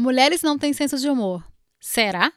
[0.00, 1.44] Mulheres não têm senso de humor.
[1.78, 2.32] Será?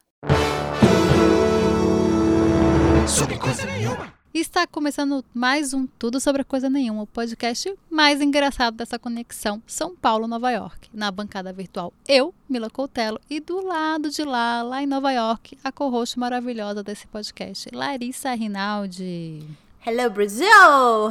[3.08, 4.14] Sobre coisa nenhuma.
[4.34, 9.96] Está começando mais um Tudo Sobre Coisa Nenhuma, o podcast mais engraçado dessa conexão São
[9.96, 10.90] Paulo-Nova York.
[10.94, 15.58] Na bancada virtual, eu, Mila Coutelo, e do lado de lá, lá em Nova York,
[15.64, 19.42] a co-host maravilhosa desse podcast, Larissa Rinaldi.
[19.86, 20.48] Hello Brasil!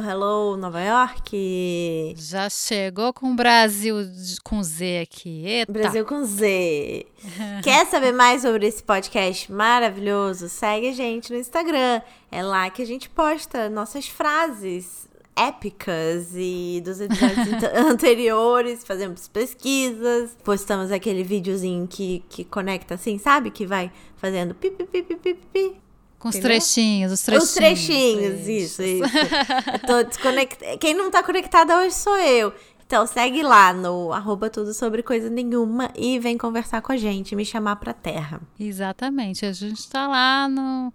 [0.03, 2.15] Hello Nova York!
[2.17, 3.97] Já chegou com o Brasil
[4.43, 5.45] com Z aqui.
[5.45, 5.71] Eita.
[5.71, 7.05] Brasil com Z.
[7.63, 10.49] Quer saber mais sobre esse podcast maravilhoso?
[10.49, 12.01] Segue a gente no Instagram.
[12.31, 20.35] É lá que a gente posta nossas frases épicas e dos episódios anteriores, fazemos pesquisas,
[20.43, 23.51] postamos aquele videozinho que, que conecta assim, sabe?
[23.51, 25.82] Que vai fazendo pi, pi, pi, pi, pi, pi
[26.23, 27.49] com os trechinhos, os trechinhos.
[27.49, 29.03] Os trechinhos, isso, isso.
[29.85, 30.77] tô desconectada.
[30.77, 32.53] Quem não tá conectada hoje sou eu.
[32.87, 37.35] Então segue lá no arroba tudo sobre coisa nenhuma e vem conversar com a gente,
[37.35, 38.39] me chamar pra terra.
[38.57, 39.45] Exatamente.
[39.45, 40.93] A gente tá lá no.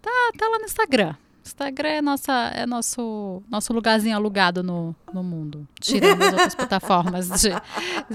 [0.00, 1.16] Tá, tá lá no Instagram.
[1.48, 5.66] Instagram é, nossa, é nosso, nosso lugarzinho alugado no, no mundo.
[5.80, 7.50] Tirando as outras plataformas de,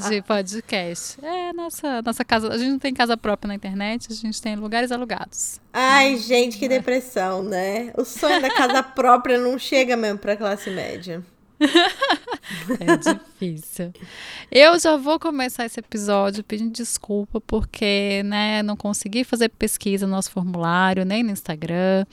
[0.10, 1.18] de podcast.
[1.24, 2.50] É nossa, nossa casa.
[2.50, 5.60] A gente não tem casa própria na internet, a gente tem lugares alugados.
[5.72, 7.92] Ai, gente, que depressão, né?
[7.98, 11.24] O sonho da casa própria não chega mesmo pra classe média.
[12.80, 13.94] é difícil.
[14.52, 20.14] Eu já vou começar esse episódio pedindo desculpa porque, né, não consegui fazer pesquisa no
[20.14, 22.06] nosso formulário, nem no Instagram,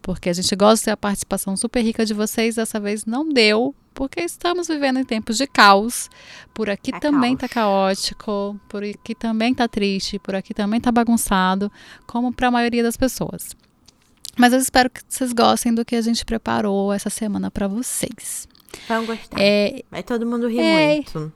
[0.00, 3.28] porque a gente gosta de ter a participação super rica de vocês, dessa vez não
[3.28, 6.08] deu, porque estamos vivendo em tempos de caos.
[6.54, 7.50] Por aqui é também tá caos.
[7.50, 11.70] tá caótico, por aqui também tá triste, por aqui também tá bagunçado,
[12.06, 13.56] como para a maioria das pessoas.
[14.36, 18.48] Mas eu espero que vocês gostem do que a gente preparou essa semana para vocês.
[18.88, 19.40] Vão gostar.
[19.40, 21.32] É, Vai todo mundo rir é, muito.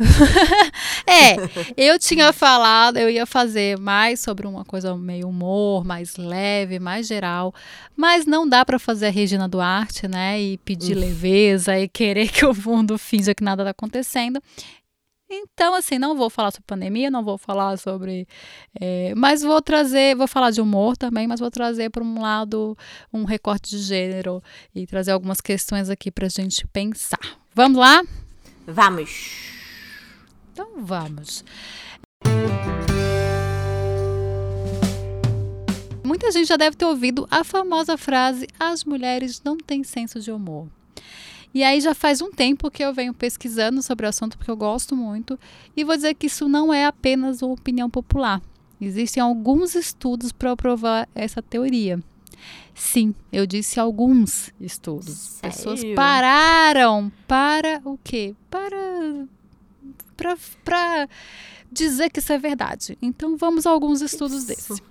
[1.06, 1.36] é,
[1.76, 7.06] eu tinha falado, eu ia fazer mais sobre uma coisa meio humor, mais leve, mais
[7.06, 7.54] geral,
[7.94, 12.44] mas não dá para fazer a Regina Duarte, né, e pedir leveza e querer que
[12.46, 14.40] o mundo finja que nada tá acontecendo.
[15.32, 18.26] Então, assim, não vou falar sobre pandemia, não vou falar sobre.
[18.80, 22.76] É, mas vou trazer, vou falar de humor também, mas vou trazer para um lado
[23.12, 24.42] um recorte de gênero
[24.74, 27.20] e trazer algumas questões aqui para a gente pensar.
[27.54, 28.02] Vamos lá?
[28.66, 29.60] Vamos!
[30.52, 31.44] Então vamos.
[36.02, 40.32] Muita gente já deve ter ouvido a famosa frase: as mulheres não têm senso de
[40.32, 40.66] humor.
[41.52, 44.56] E aí já faz um tempo que eu venho pesquisando sobre o assunto porque eu
[44.56, 45.38] gosto muito
[45.76, 48.40] e vou dizer que isso não é apenas uma opinião popular.
[48.80, 52.00] Existem alguns estudos para provar essa teoria.
[52.74, 55.12] Sim, eu disse alguns estudos.
[55.14, 55.56] Sério?
[55.56, 58.34] Pessoas pararam para o quê?
[58.48, 59.26] Para
[60.64, 61.08] para
[61.72, 62.96] dizer que isso é verdade.
[63.00, 64.82] Então vamos a alguns estudos desses.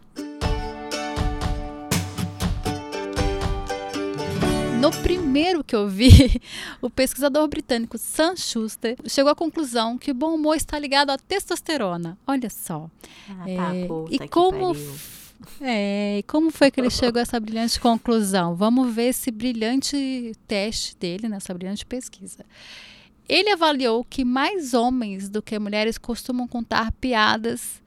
[4.80, 6.10] No primeiro que eu vi,
[6.82, 11.18] o pesquisador britânico Sam Schuster chegou à conclusão que o bom humor está ligado à
[11.18, 12.18] testosterona.
[12.26, 12.90] Olha só.
[13.30, 14.74] Ah, tá, é, puta, e como
[15.60, 18.56] é, como foi que ele chegou a essa brilhante conclusão?
[18.56, 22.46] Vamos ver esse brilhante teste dele, nessa brilhante pesquisa.
[23.28, 27.82] Ele avaliou que mais homens do que mulheres costumam contar piadas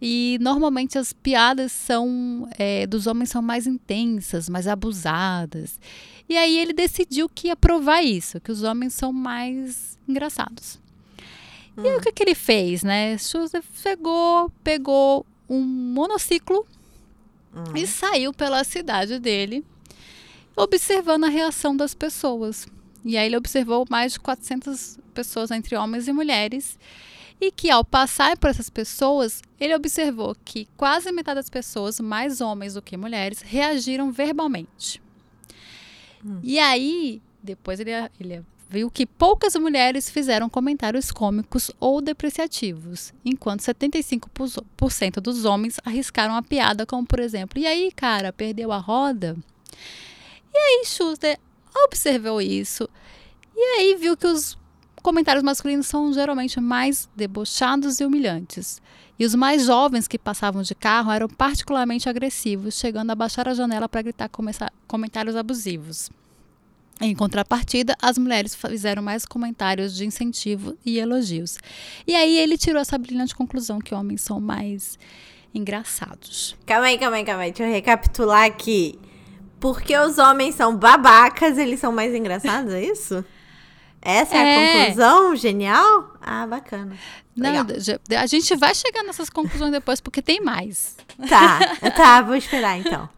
[0.00, 5.80] e normalmente as piadas são é, dos homens são mais intensas, mais abusadas.
[6.28, 10.80] E aí ele decidiu que ia provar isso, que os homens são mais engraçados.
[11.76, 11.84] Hum.
[11.84, 13.16] E aí, o que, que ele fez, né?
[13.18, 16.66] Schuster pegou, pegou um monociclo
[17.54, 17.76] hum.
[17.76, 19.64] e saiu pela cidade dele,
[20.56, 22.66] observando a reação das pessoas.
[23.04, 26.76] E aí ele observou mais de 400 pessoas entre homens e mulheres
[27.40, 32.40] e que ao passar por essas pessoas, ele observou que quase metade das pessoas, mais
[32.40, 35.02] homens do que mulheres, reagiram verbalmente.
[36.26, 36.40] Hum.
[36.42, 43.60] E aí, depois ele, ele viu que poucas mulheres fizeram comentários cômicos ou depreciativos, enquanto
[43.60, 49.36] 75% dos homens arriscaram a piada, como por exemplo, e aí, cara, perdeu a roda?
[50.52, 51.38] E aí, Schuster
[51.84, 52.88] observou isso
[53.56, 54.58] e aí viu que os
[55.02, 58.82] comentários masculinos são geralmente mais debochados e humilhantes.
[59.18, 63.54] E os mais jovens que passavam de carro eram particularmente agressivos, chegando a baixar a
[63.54, 64.28] janela para gritar
[64.86, 66.10] comentários abusivos.
[67.00, 71.58] Em contrapartida, as mulheres fizeram mais comentários de incentivo e elogios.
[72.06, 74.98] E aí ele tirou essa brilhante conclusão que homens são mais
[75.54, 76.56] engraçados.
[76.64, 77.52] Calma aí, calma aí, calma aí.
[77.52, 78.98] Deixa eu recapitular aqui.
[79.60, 83.24] Porque os homens são babacas, eles são mais engraçados, é isso?
[84.00, 85.36] Essa é, é, a conclusão?
[85.36, 86.12] Genial?
[86.20, 86.96] Ah, bacana.
[87.34, 87.66] Não,
[88.18, 90.96] a gente vai chegar nessas conclusões depois, porque tem mais.
[91.28, 91.58] Tá,
[91.90, 93.08] tá, vou esperar então.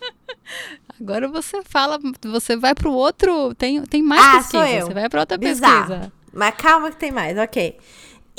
[1.00, 4.86] Agora você fala, você vai para o outro, tem, tem mais ah, pesquisa, sou eu.
[4.86, 5.88] você vai para outra Bizarro.
[5.88, 6.12] pesquisa.
[6.32, 7.78] Mas calma que tem mais, ok.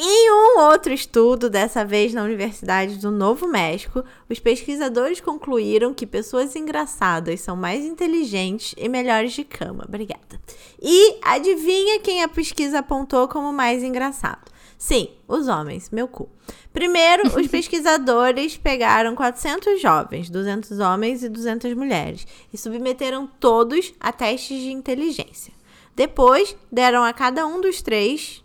[0.02, 6.08] Em um outro estudo, dessa vez na Universidade do Novo México, os pesquisadores concluíram que
[6.08, 9.84] pessoas engraçadas são mais inteligentes e melhores de cama.
[9.86, 10.40] Obrigada.
[10.82, 14.50] E adivinha quem a pesquisa apontou como mais engraçado?
[14.80, 16.30] Sim, os homens, meu cu.
[16.72, 24.14] Primeiro, os pesquisadores pegaram 400 jovens, 200 homens e 200 mulheres, e submeteram todos a
[24.14, 25.54] testes de inteligência.
[25.94, 28.42] Depois, deram a cada um dos três.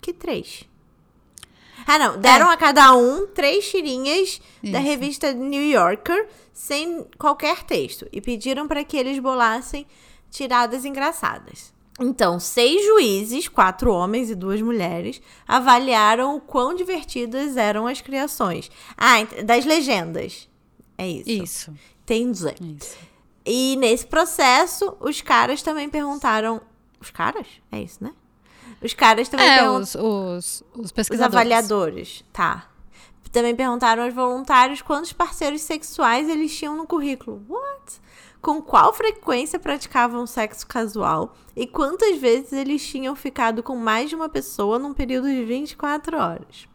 [0.00, 0.64] Que três?
[1.86, 2.18] Ah, não.
[2.18, 2.54] Deram é.
[2.54, 4.72] a cada um três tirinhas Isso.
[4.72, 9.86] da revista New Yorker, sem qualquer texto, e pediram para que eles bolassem
[10.30, 11.69] tiradas engraçadas.
[12.00, 18.70] Então, seis juízes, quatro homens e duas mulheres, avaliaram o quão divertidas eram as criações.
[18.96, 20.48] Ah, das legendas.
[20.96, 21.30] É isso.
[21.30, 21.74] Isso.
[22.02, 22.54] Entendi.
[22.78, 22.96] Isso.
[23.44, 26.60] E nesse processo, os caras também perguntaram.
[27.00, 27.46] Os caras?
[27.70, 28.12] É isso, né?
[28.82, 29.82] Os caras também é, perguntaram.
[29.82, 31.34] Os, os, os pesquisadores.
[31.34, 32.70] Os avaliadores, tá.
[33.32, 37.44] Também perguntaram aos voluntários quantos parceiros sexuais eles tinham no currículo.
[37.48, 38.00] What?
[38.40, 44.16] Com qual frequência praticavam sexo casual e quantas vezes eles tinham ficado com mais de
[44.16, 46.68] uma pessoa num período de 24 horas.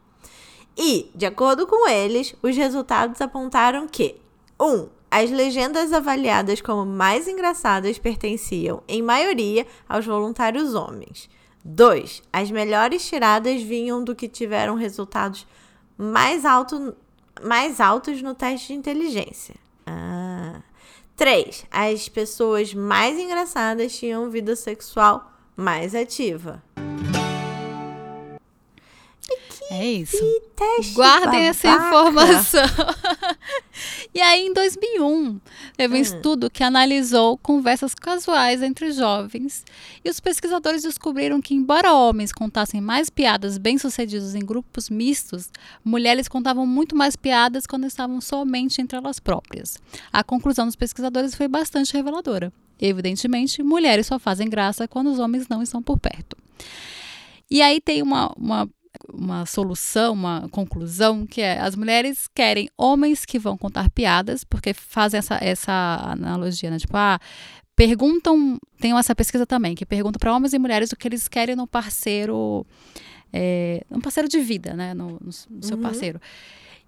[0.78, 4.16] E, de acordo com eles, os resultados apontaram que
[4.60, 4.66] 1.
[4.66, 11.30] Um, as legendas avaliadas como mais engraçadas pertenciam, em maioria, aos voluntários homens.
[11.64, 12.22] 2.
[12.34, 15.48] As melhores tiradas vinham do que tiveram resultados
[15.98, 16.94] mais, alto,
[17.42, 19.56] mais altos no teste de inteligência.
[19.88, 20.62] Ah.
[21.16, 21.66] 3.
[21.72, 26.62] As pessoas mais engraçadas tinham vida sexual mais ativa.
[29.72, 30.18] É isso.
[30.94, 31.38] Guardem babaca.
[31.38, 32.66] essa informação.
[34.16, 35.42] e aí, em 2001,
[35.76, 36.02] teve um hum.
[36.02, 39.66] estudo que analisou conversas casuais entre jovens.
[40.06, 45.50] E os pesquisadores descobriram que, embora homens contassem mais piadas bem-sucedidas em grupos mistos,
[45.84, 49.78] mulheres contavam muito mais piadas quando estavam somente entre elas próprias.
[50.14, 52.54] A conclusão dos pesquisadores foi bastante reveladora.
[52.80, 56.38] Evidentemente, mulheres só fazem graça quando os homens não estão por perto.
[57.52, 58.70] E aí tem uma, uma
[59.14, 64.74] uma solução, uma conclusão, que é as mulheres querem homens que vão contar piadas, porque
[64.74, 66.78] fazem essa, essa analogia, né?
[66.78, 67.20] Tipo, ah,
[67.76, 71.56] perguntam, tem essa pesquisa também, que pergunta para homens e mulheres o que eles querem
[71.56, 72.66] no parceiro,
[73.32, 74.94] é, um parceiro de vida, né?
[74.94, 75.84] No, no, seu uhum.
[75.84, 76.20] parceiro.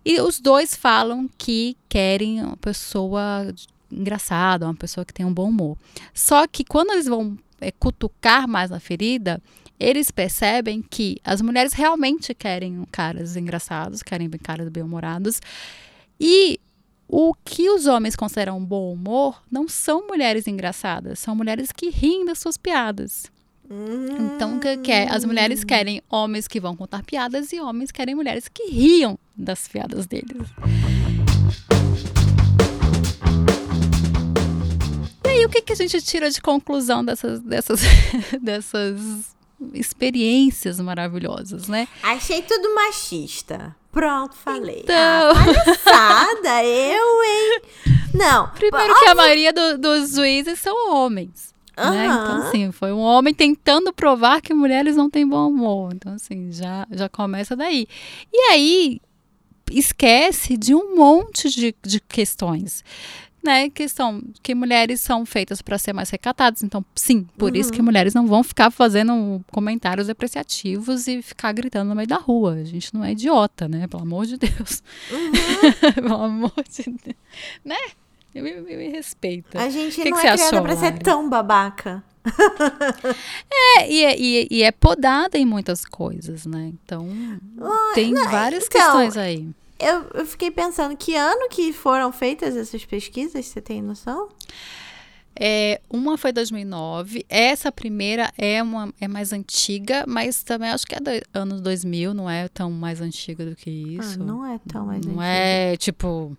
[0.06, 3.54] E os dois falam que querem uma pessoa
[3.92, 5.78] engraçada, uma pessoa que tem um bom humor.
[6.14, 9.42] Só que quando eles vão é, cutucar mais na ferida,
[9.80, 15.40] eles percebem que as mulheres realmente querem caras engraçados, querem caras bem-humorados.
[16.20, 16.60] E
[17.08, 22.26] o que os homens consideram bom humor não são mulheres engraçadas, são mulheres que riem
[22.26, 23.32] das suas piadas.
[23.70, 24.34] Hum.
[24.36, 28.16] Então, que, que é, as mulheres querem homens que vão contar piadas e homens querem
[28.16, 30.48] mulheres que riam das piadas deles.
[35.24, 37.82] E aí, o que, que a gente tira de conclusão dessas, dessas,
[38.42, 39.37] dessas
[39.74, 41.88] experiências maravilhosas, né?
[42.04, 43.76] Achei tudo machista.
[43.92, 44.82] Pronto, falei.
[44.84, 44.96] Então...
[44.96, 47.62] Ah, palhaçada, eu, hein?
[48.14, 48.50] Não.
[48.50, 51.56] Primeiro que a maioria do, dos juízes são homens.
[51.78, 51.92] Uhum.
[51.92, 52.06] Né?
[52.06, 55.94] Então, assim, foi um homem tentando provar que mulheres não têm bom humor.
[55.96, 57.88] Então, assim, já, já começa daí.
[58.32, 59.02] E aí,
[59.72, 62.84] esquece de um monte de, de questões
[63.44, 67.58] né, questão que mulheres são feitas para ser mais recatadas, então sim, por uhum.
[67.58, 67.86] isso que uhum.
[67.86, 72.56] mulheres não vão ficar fazendo comentários depreciativos e ficar gritando no meio da rua.
[72.56, 73.88] A gente não é idiota, né?
[73.88, 74.84] Pelo amor de Deus.
[75.12, 75.94] Uhum.
[75.96, 77.18] Pelo amor de Deus.
[77.64, 77.78] Né?
[78.34, 79.62] Me, me, me respeita.
[79.62, 82.04] A gente que não que é criada pra ser tão babaca.
[83.78, 86.74] é, e, é, e, e, é podada em muitas coisas, né?
[86.74, 87.08] Então,
[87.94, 89.50] tem não, várias então, questões aí
[89.80, 94.30] eu, eu fiquei pensando que ano que foram feitas essas pesquisas, você tem noção?
[95.40, 100.96] É, uma foi 2009, essa primeira é, uma, é mais antiga, mas também acho que
[100.96, 104.20] é do, anos 2000, não é tão mais antiga do que ah, isso.
[104.20, 105.16] Ah, não é tão mais não antiga.
[105.16, 106.36] Não é, tipo...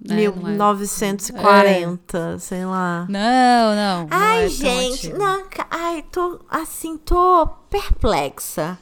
[0.00, 2.38] Né, 1940, é.
[2.38, 3.06] sei lá.
[3.08, 4.06] Não, não.
[4.08, 8.78] Ai, não é gente, não, ai, tô assim, tô perplexa.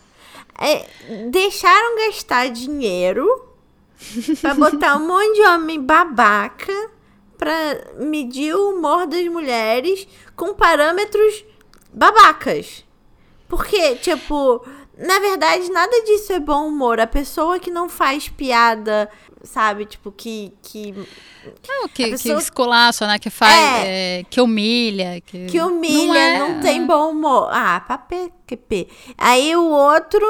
[0.60, 0.84] É,
[1.30, 3.45] deixaram gastar dinheiro
[4.40, 6.90] Pra botar um monte de homem babaca
[7.38, 7.54] pra
[7.98, 11.44] medir o humor das mulheres com parâmetros
[11.92, 12.84] babacas.
[13.48, 14.64] Porque, tipo,
[14.96, 16.98] na verdade, nada disso é bom humor.
[16.98, 19.08] A pessoa que não faz piada,
[19.42, 19.84] sabe?
[19.84, 20.52] Tipo, que.
[20.62, 20.92] que
[21.68, 22.36] não, que, pessoa...
[22.36, 23.18] que esculacha, né?
[23.18, 23.54] Que faz.
[23.54, 24.20] É.
[24.20, 25.20] É, que humilha.
[25.20, 26.52] Que, que humilha, não, é...
[26.54, 27.48] não, tem bom humor.
[27.52, 28.88] Ah, pra PQP.
[29.16, 30.26] Aí o outro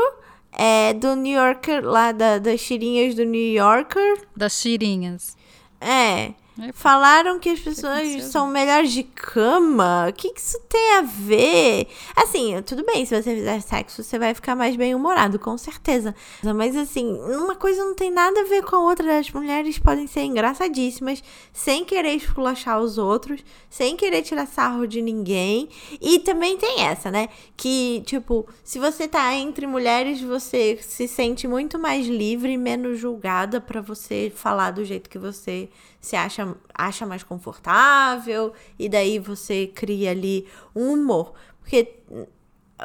[0.56, 4.26] é do New Yorker, lá da, das tirinhas do New Yorker.
[4.34, 5.36] Das tirinhas.
[5.80, 6.32] É.
[6.72, 10.06] Falaram que as pessoas são melhores de cama.
[10.08, 11.86] O que, que isso tem a ver?
[12.16, 16.14] Assim, tudo bem, se você fizer sexo, você vai ficar mais bem-humorado, com certeza.
[16.54, 19.18] Mas assim, uma coisa não tem nada a ver com a outra.
[19.18, 21.22] As mulheres podem ser engraçadíssimas,
[21.52, 25.68] sem querer esculachar os outros, sem querer tirar sarro de ninguém.
[26.00, 27.28] E também tem essa, né?
[27.54, 32.98] Que, tipo, se você tá entre mulheres, você se sente muito mais livre e menos
[32.98, 35.68] julgada para você falar do jeito que você
[36.06, 41.32] se acha, acha mais confortável, e daí você cria ali um humor.
[41.60, 41.96] Porque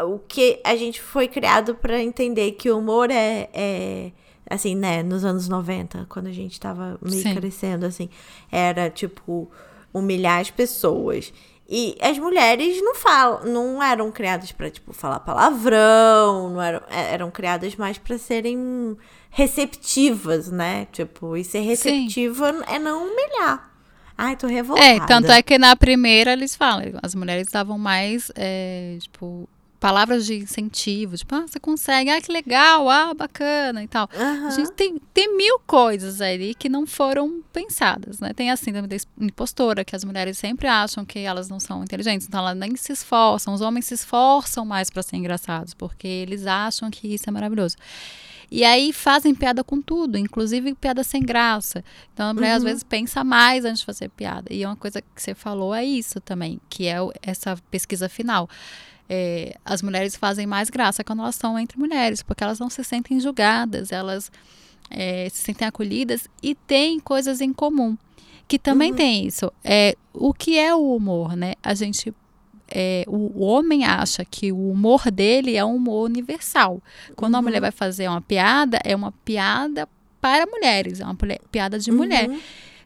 [0.04, 4.12] o que a gente foi criado para entender que o humor é, é,
[4.50, 7.36] assim, né, nos anos 90, quando a gente tava meio Sim.
[7.36, 8.10] crescendo, assim,
[8.52, 9.52] era tipo
[9.94, 11.32] humilhar as pessoas.
[11.74, 17.14] E as mulheres não falam, não eram criadas para tipo falar palavrão, não eram, é,
[17.14, 18.98] eram criadas mais para serem
[19.30, 20.86] receptivas, né?
[20.92, 22.64] Tipo, e ser receptiva Sim.
[22.68, 23.72] é não humilhar.
[24.18, 24.86] Ai, tô revoltada.
[24.86, 29.48] É, tanto é que na primeira eles falam, as mulheres estavam mais, é, tipo,
[29.82, 34.08] palavras de incentivo, tipo, ah, você consegue, ah, que legal, ah, bacana e tal.
[34.16, 34.48] Uhum.
[34.48, 38.32] A gente tem, tem mil coisas ali que não foram pensadas, né?
[38.32, 42.28] Tem a síndrome da impostora, que as mulheres sempre acham que elas não são inteligentes,
[42.28, 46.46] então elas nem se esforçam, os homens se esforçam mais para ser engraçados, porque eles
[46.46, 47.76] acham que isso é maravilhoso.
[48.52, 51.84] E aí fazem piada com tudo, inclusive piada sem graça.
[52.14, 52.58] Então a mulher uhum.
[52.58, 54.54] às vezes pensa mais antes de fazer piada.
[54.54, 58.48] E uma coisa que você falou é isso também, que é essa pesquisa final.
[59.14, 62.82] É, as mulheres fazem mais graça quando elas estão entre mulheres, porque elas não se
[62.82, 64.32] sentem julgadas, elas
[64.90, 67.98] é, se sentem acolhidas e têm coisas em comum.
[68.48, 68.98] Que também uhum.
[68.98, 69.52] tem isso.
[69.66, 71.56] É, o que é o humor, né?
[71.62, 72.14] A gente
[72.70, 76.82] é, o, homem acha que o humor dele é um humor universal.
[77.14, 77.40] Quando uhum.
[77.40, 79.90] a mulher vai fazer uma piada, é uma piada
[80.22, 81.18] para mulheres, é uma
[81.52, 82.30] piada de mulher.
[82.30, 82.40] Uhum.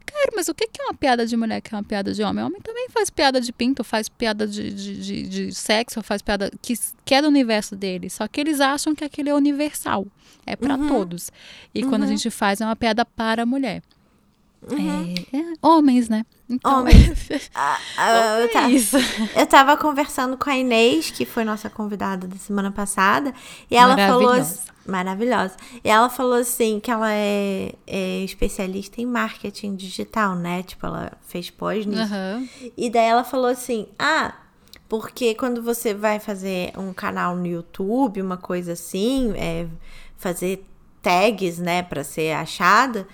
[0.06, 2.44] Cara, mas o que é uma piada de mulher que é uma piada de homem?
[2.44, 6.22] O homem também faz piada de pinto, faz piada de, de, de, de sexo, faz
[6.22, 8.10] piada que, que é do universo dele.
[8.10, 10.06] Só que eles acham que aquele é universal.
[10.46, 10.88] É para uhum.
[10.88, 11.32] todos.
[11.74, 12.12] E quando a uhum.
[12.12, 13.82] gente faz, é uma piada para a mulher.
[14.72, 15.16] Uhum.
[15.32, 16.26] É, é, homens, né?
[16.50, 17.30] Então, homens.
[17.54, 18.98] ah, ah, eu, tava, isso.
[19.36, 23.34] eu tava conversando com a Inês, que foi nossa convidada da semana passada,
[23.70, 24.36] e ela falou.
[24.88, 25.56] Maravilhosa.
[25.84, 30.62] E ela falou assim que ela é, é, especialista em marketing digital, né?
[30.62, 32.14] Tipo, ela fez pós nisso.
[32.14, 32.48] Uhum.
[32.78, 34.36] E daí ela falou assim: ah,
[34.88, 39.66] porque quando você vai fazer um canal no YouTube, uma coisa assim, é,
[40.18, 40.64] fazer
[41.02, 43.08] tags, né, para ser achada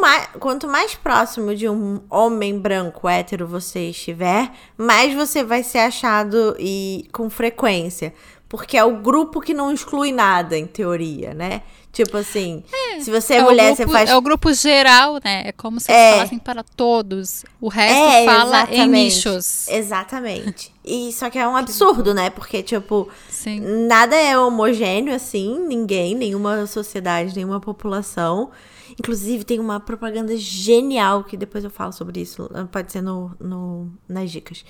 [0.00, 5.78] mais, quanto mais próximo de um homem branco hétero você estiver, mais você vai ser
[5.78, 8.14] achado e com frequência.
[8.48, 11.62] Porque é o grupo que não exclui nada, em teoria, né?
[11.94, 14.10] Tipo assim, é, se você é, é mulher, grupo, você faz.
[14.10, 15.42] É o grupo geral, né?
[15.46, 17.44] É como se é, falassem para todos.
[17.60, 19.68] O resto é, fala exatamente, em nichos.
[19.68, 20.74] Exatamente.
[20.86, 22.28] E só que é um absurdo, né?
[22.28, 23.58] Porque, tipo, Sim.
[23.88, 28.50] nada é homogêneo assim, ninguém, nenhuma sociedade, nenhuma população.
[28.98, 32.48] Inclusive, tem uma propaganda genial que depois eu falo sobre isso.
[32.70, 34.64] Pode ser no, no, nas dicas.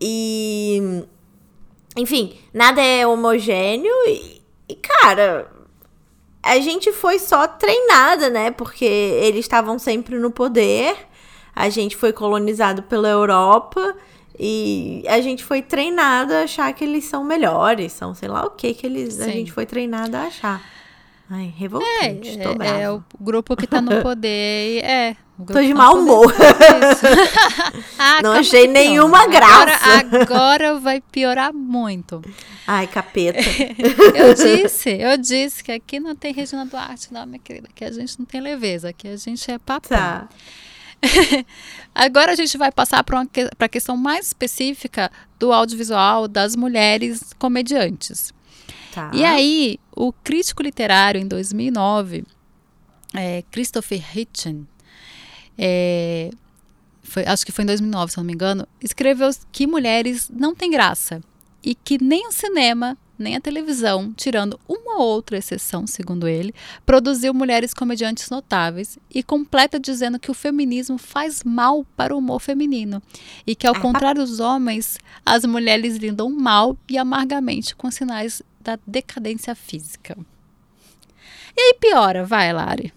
[0.00, 1.04] E.
[1.96, 5.50] Enfim, nada é homogêneo e, e, cara.
[6.42, 8.52] A gente foi só treinada, né?
[8.52, 10.96] Porque eles estavam sempre no poder.
[11.54, 13.96] A gente foi colonizado pela Europa.
[14.38, 18.50] E a gente foi treinado a achar que eles são melhores, são sei lá o
[18.50, 20.75] que que eles, a gente foi treinado a achar.
[21.28, 22.78] Ai, revoltante, é, tô brava.
[22.78, 25.16] É o grupo que tá no poder, é.
[25.36, 26.32] Tô de tá mau humor.
[27.98, 29.98] ah, não achei nenhuma graça.
[29.98, 32.22] Agora, agora vai piorar muito.
[32.66, 33.38] Ai, capeta.
[34.14, 37.68] eu disse, eu disse que aqui não tem Regina Duarte, não, minha querida.
[37.74, 39.88] Que a gente não tem leveza, que a gente é papo.
[39.88, 40.26] Tá.
[41.94, 43.26] Agora a gente vai passar para
[43.58, 48.32] a questão mais específica do audiovisual das mulheres comediantes.
[48.96, 49.10] Tá.
[49.12, 52.24] E aí, o crítico literário, em 2009,
[53.14, 54.66] é, Christopher Hitchen,
[55.58, 56.30] é,
[57.02, 60.70] foi, acho que foi em 2009, se não me engano, escreveu que mulheres não têm
[60.70, 61.20] graça
[61.62, 67.32] e que nem o cinema nem a televisão, tirando uma outra exceção, segundo ele, produziu
[67.32, 73.02] mulheres comediantes notáveis e completa dizendo que o feminismo faz mal para o humor feminino
[73.46, 73.80] e que, ao ah.
[73.80, 80.18] contrário dos homens, as mulheres lidam mal e amargamente com sinais da decadência física.
[81.56, 82.92] E aí piora, vai, Lari.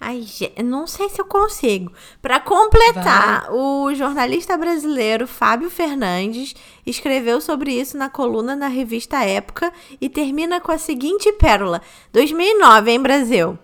[0.00, 0.26] Ai,
[0.64, 1.92] não sei se eu consigo.
[2.20, 3.54] Para completar, Vai.
[3.54, 10.60] o jornalista brasileiro Fábio Fernandes escreveu sobre isso na coluna na revista Época e termina
[10.60, 11.80] com a seguinte pérola:
[12.12, 13.56] 2009 em Brasil.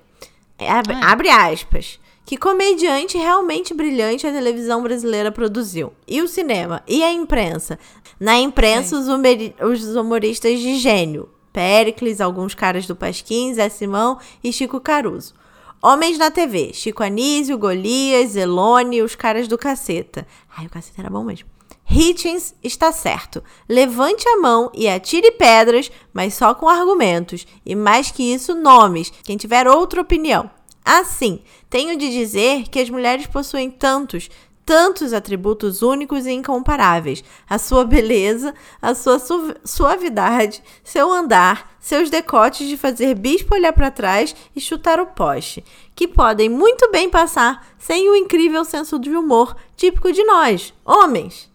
[0.61, 1.99] Abre, abre aspas.
[2.29, 5.95] Que comediante realmente brilhante a televisão brasileira produziu.
[6.07, 6.83] E o cinema?
[6.87, 7.79] E a imprensa?
[8.21, 11.31] Na imprensa, os, os humoristas de gênio.
[11.55, 15.33] Péricles, alguns caras do Pasquim, Zé Simão e Chico Caruso.
[15.81, 16.75] Homens na TV.
[16.75, 20.27] Chico Anísio, Golias, Zelone, os caras do caceta.
[20.55, 21.49] Ai, o caceta era bom mesmo.
[21.91, 23.43] Hitchens está certo.
[23.67, 27.47] Levante a mão e atire pedras, mas só com argumentos.
[27.65, 29.11] E mais que isso, nomes.
[29.25, 30.58] Quem tiver outra opinião.
[30.91, 34.31] Assim, tenho de dizer que as mulheres possuem tantos,
[34.65, 42.09] tantos atributos únicos e incomparáveis: a sua beleza, a sua su suavidade, seu andar, seus
[42.09, 45.63] decotes de fazer bispo olhar para trás e chutar o poste,
[45.95, 51.51] que podem muito bem passar sem o incrível senso de humor típico de nós, homens.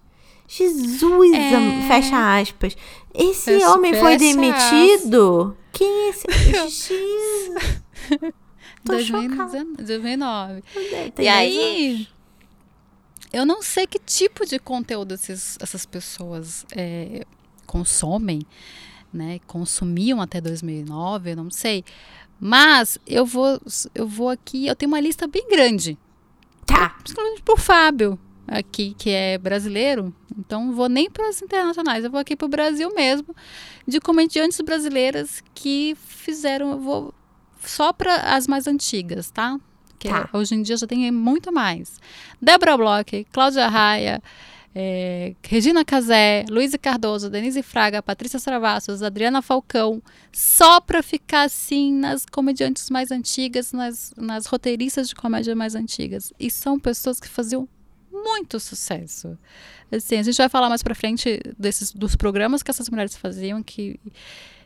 [0.48, 1.88] Jesus, é...
[1.88, 2.78] fecha aspas.
[3.12, 5.58] Esse fecha, homem foi demitido?
[5.72, 6.28] Quem é esse?
[6.70, 8.34] Jesus.
[8.86, 10.64] Tô 2019.
[11.20, 12.08] E aí,
[13.32, 17.26] eu não sei que tipo de conteúdo esses, essas pessoas é,
[17.66, 18.42] consomem,
[19.12, 19.40] né?
[19.48, 21.84] Consumiam até 2009, eu não sei.
[22.40, 23.60] Mas eu vou,
[23.96, 25.98] eu vou aqui, eu tenho uma lista bem grande.
[26.66, 26.90] Tá.
[26.90, 30.14] Principalmente pro Fábio, aqui, que é brasileiro.
[30.38, 33.36] Então, não vou nem para as internacionais, eu vou aqui pro Brasil mesmo,
[33.88, 37.14] de comediantes brasileiras que fizeram, eu vou
[37.66, 39.60] só para as mais antigas, tá?
[40.04, 40.30] que tá.
[40.34, 42.00] hoje em dia já tem muito mais.
[42.42, 44.22] Débora Bloch, Cláudia Raia,
[44.76, 50.02] é, Regina Casé, Luísa Cardoso, Denise Fraga, Patrícia Travassos, Adriana Falcão,
[50.32, 56.34] só para ficar assim nas comediantes mais antigas, nas, nas roteiristas de comédia mais antigas.
[56.40, 57.68] E são pessoas que faziam
[58.12, 59.38] muito sucesso.
[59.92, 63.62] Assim, a gente vai falar mais para frente desses dos programas que essas mulheres faziam
[63.62, 64.00] que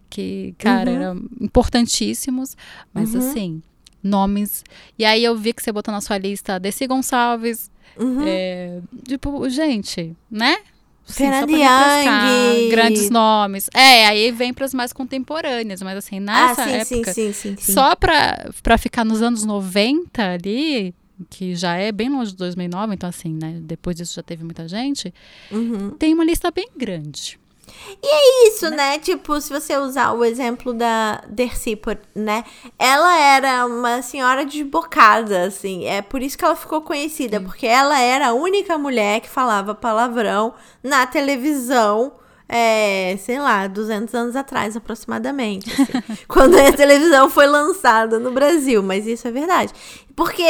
[0.10, 0.96] que, cara, uhum.
[0.96, 2.56] eram importantíssimos,
[2.94, 3.20] mas uhum.
[3.20, 3.62] assim,
[4.04, 4.64] nomes.
[4.98, 7.72] E aí eu vi que você botou na sua lista Desi Gonçalves.
[7.98, 8.24] Uhum.
[8.26, 10.58] É, tipo, gente, né?
[11.08, 12.70] Fernanda Young.
[12.70, 13.70] Grandes nomes.
[13.74, 17.56] É, aí vem para as mais contemporâneas, mas assim, nessa ah, sim, época, sim, sim,
[17.58, 20.94] só para pra ficar nos anos 90 ali,
[21.30, 24.68] que já é bem longe de 2009, então assim, né, depois disso já teve muita
[24.68, 25.14] gente,
[25.50, 25.92] uhum.
[25.92, 27.40] tem uma lista bem grande.
[28.02, 28.78] E é isso, né?
[28.78, 29.00] né?
[29.00, 31.80] Tipo, se você usar o exemplo da Dercy,
[32.16, 32.44] né?
[32.78, 35.86] Ela era uma senhora desbocada, assim.
[35.86, 37.46] É por isso que ela ficou conhecida, Sim.
[37.46, 40.54] porque ela era a única mulher que falava palavrão
[40.84, 42.14] na televisão
[42.50, 48.82] é, sei lá, 200 anos atrás aproximadamente, assim, quando a televisão foi lançada no Brasil,
[48.82, 49.74] mas isso é verdade.
[50.16, 50.44] Porque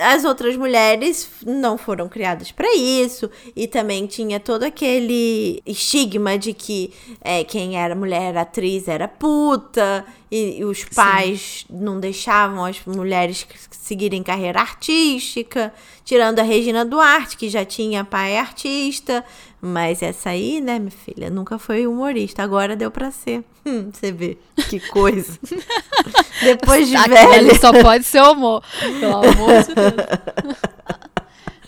[0.00, 6.52] as outras mulheres não foram criadas para isso e também tinha todo aquele estigma de
[6.52, 11.76] que é, quem era mulher atriz era puta e, e os pais Sim.
[11.78, 15.72] não deixavam as mulheres seguirem carreira artística,
[16.04, 19.24] tirando a Regina Duarte, que já tinha pai artista,
[19.64, 22.42] mas essa aí, né, minha filha, nunca foi humorista.
[22.42, 23.44] Agora deu pra ser.
[23.64, 24.36] Hum, você vê
[24.68, 25.38] que coisa.
[26.42, 27.54] Depois de velha.
[27.60, 28.60] só pode ser humor.
[28.98, 30.58] Pelo amor de Deus.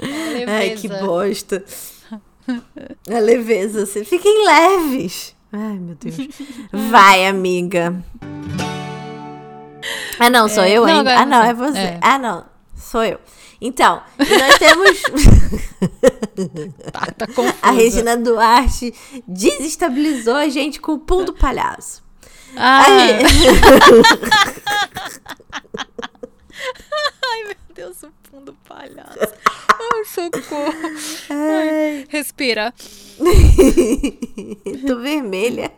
[0.49, 1.65] Ai, que bosta.
[3.09, 3.87] A leveza.
[3.87, 4.05] Você...
[4.05, 5.37] Fiquem leves.
[5.53, 6.17] Ai, meu Deus.
[6.91, 7.95] Vai, amiga.
[10.19, 11.17] Ah, não, sou é, eu não, ainda.
[11.17, 11.79] Ah, não, é você.
[11.79, 12.01] É.
[12.03, 12.45] Ah, não,
[12.77, 13.21] sou eu.
[13.67, 15.01] Então, nós temos.
[16.93, 17.27] tá, tá
[17.63, 18.93] a Regina Duarte
[19.27, 22.05] desestabilizou a gente com o pum do palhaço.
[22.55, 22.85] Ah.
[27.25, 29.19] Ai, meu Deus, o pum do palhaço.
[29.69, 30.73] Ai, socorro.
[31.31, 32.07] Ai.
[32.09, 32.75] Respira.
[34.87, 35.71] tô vermelha.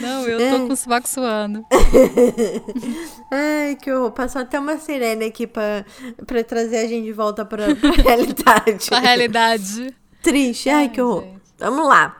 [0.00, 1.64] Não, eu tô com o sovaco suando.
[3.30, 4.10] Ai, que horror.
[4.12, 5.84] Passou até uma sirene aqui pra,
[6.26, 8.86] pra trazer a gente de volta pra, pra realidade.
[8.88, 9.94] pra realidade.
[10.22, 10.68] Triste.
[10.68, 11.22] Ai, Ai que horror.
[11.22, 11.40] Gente.
[11.58, 12.16] Vamos lá.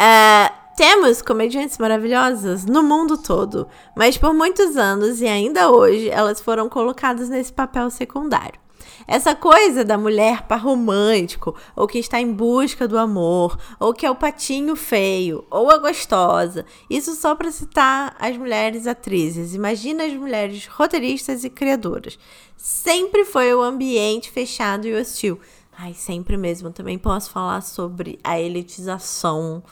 [0.00, 6.38] Uh, temos comediantes maravilhosas no mundo todo, mas por muitos anos e ainda hoje elas
[6.38, 8.60] foram colocadas nesse papel secundário.
[9.08, 14.04] Essa coisa da mulher par romântico, ou que está em busca do amor, ou que
[14.04, 16.66] é o patinho feio, ou a gostosa.
[16.90, 19.54] Isso só para citar as mulheres atrizes.
[19.54, 22.18] Imagina as mulheres roteiristas e criadoras.
[22.56, 25.38] Sempre foi o ambiente fechado e hostil.
[25.78, 26.70] Ai, sempre mesmo.
[26.70, 29.62] Também posso falar sobre a elitização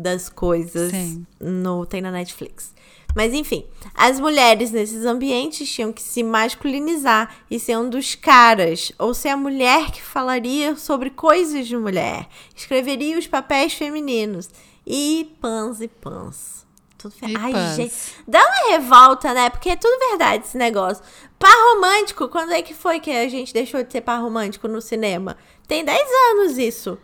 [0.00, 1.26] das coisas Sim.
[1.40, 2.74] no tem na Netflix.
[3.14, 8.92] Mas enfim, as mulheres nesses ambientes tinham que se masculinizar e ser um dos caras,
[8.98, 14.48] ou ser a mulher que falaria sobre coisas de mulher, escreveria os papéis femininos.
[14.86, 16.66] E pans e pans.
[16.96, 17.34] Tudo fe...
[17.36, 17.76] Ai, pans.
[17.76, 17.94] gente,
[18.26, 19.50] dá uma revolta, né?
[19.50, 21.02] Porque é tudo verdade esse negócio.
[21.38, 24.80] Par romântico, quando é que foi que a gente deixou de ser par romântico no
[24.80, 25.36] cinema?
[25.66, 26.00] Tem 10
[26.32, 26.98] anos isso.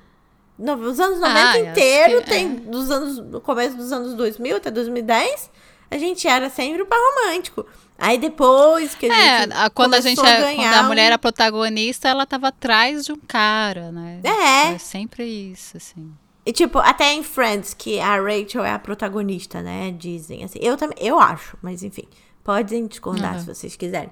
[0.59, 2.71] No, os anos 90 Ah, inteiro, que tem é.
[2.71, 5.51] dos anos, no começo dos anos 2000 até 2010,
[5.91, 7.67] a gente era sempre o par romântico.
[7.99, 10.89] Aí depois que a É, gente a- quando a gente é- ganhar quando a um-
[10.89, 14.21] mulher era protagonista, ela tava atrás de um cara, né?
[14.25, 14.75] É.
[14.75, 16.13] É sempre isso, assim.
[16.45, 19.91] E tipo, até em Friends, que a Rachel é a protagonista, né?
[19.91, 20.59] Dizem assim.
[20.63, 22.05] Eu também, eu acho, mas enfim.
[22.45, 23.41] Podem discordar Uhum.
[23.41, 24.11] se vocês quiserem.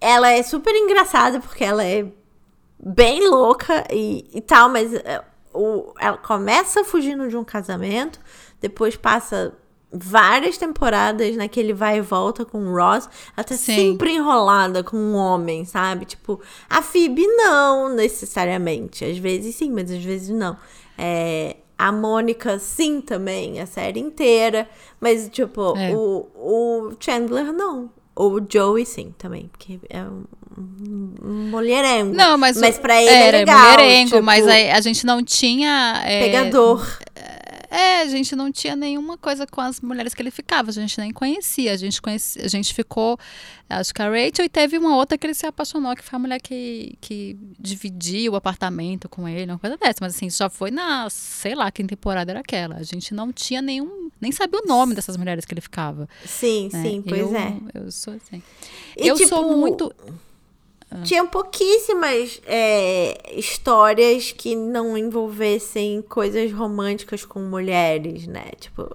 [0.00, 2.04] Ela é super engraçada porque ela é
[2.82, 5.22] bem louca e, e tal, mas é,
[5.56, 8.20] o, ela começa fugindo de um casamento,
[8.60, 9.52] depois passa
[9.92, 13.74] várias temporadas naquele vai e volta com o Ross, ela tá Sim.
[13.74, 16.04] sempre enrolada com um homem, sabe?
[16.04, 19.04] Tipo, a Phoebe não necessariamente.
[19.04, 20.56] Às vezes sim, mas às vezes não.
[20.98, 24.68] É, a Mônica, sim, também, a série inteira.
[25.00, 25.94] Mas, tipo, É.
[25.94, 27.90] o, o Chandler, não.
[28.18, 29.48] O Joey, sim, também.
[29.52, 30.24] Porque é um,
[31.22, 32.14] um mulherengo.
[32.14, 33.58] Não, mas, Mas o- pra ele era é legal.
[33.58, 36.02] mulherengo, tipo, mas a, a gente não tinha.
[36.06, 36.98] é, Pegador.
[37.14, 37.35] É,
[37.78, 41.12] a gente não tinha nenhuma coisa com as mulheres que ele ficava, a gente nem
[41.12, 41.72] conhecia.
[41.72, 43.18] A gente conhecia, a gente ficou,
[43.68, 46.20] acho que a Rachel, e teve uma outra que ele se apaixonou, que foi a
[46.20, 49.98] mulher que, que dividia o apartamento com ele, uma coisa dessa.
[50.00, 52.76] Mas assim, já foi na, sei lá, que temporada era aquela.
[52.76, 56.08] A gente não tinha nenhum, nem sabia o nome dessas mulheres que ele ficava.
[56.24, 56.82] Sim, né?
[56.82, 57.56] sim, pois eu, é.
[57.74, 58.42] Eu sou assim.
[58.96, 59.92] E, eu tipo, sou muito.
[61.02, 68.52] Tinha pouquíssimas é, histórias que não envolvessem coisas românticas com mulheres, né?
[68.58, 68.88] Tipo,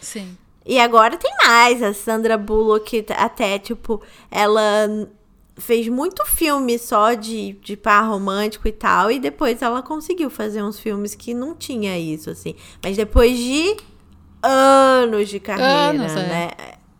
[0.00, 0.36] Sim.
[0.66, 1.82] E agora tem mais.
[1.82, 5.08] A Sandra Bullock, até, tipo, ela
[5.56, 9.10] fez muito filme só de, de par romântico e tal.
[9.10, 12.56] E depois ela conseguiu fazer uns filmes que não tinha isso, assim.
[12.82, 13.76] Mas depois de
[14.42, 16.28] anos de carreira, Anos, é.
[16.28, 16.50] né?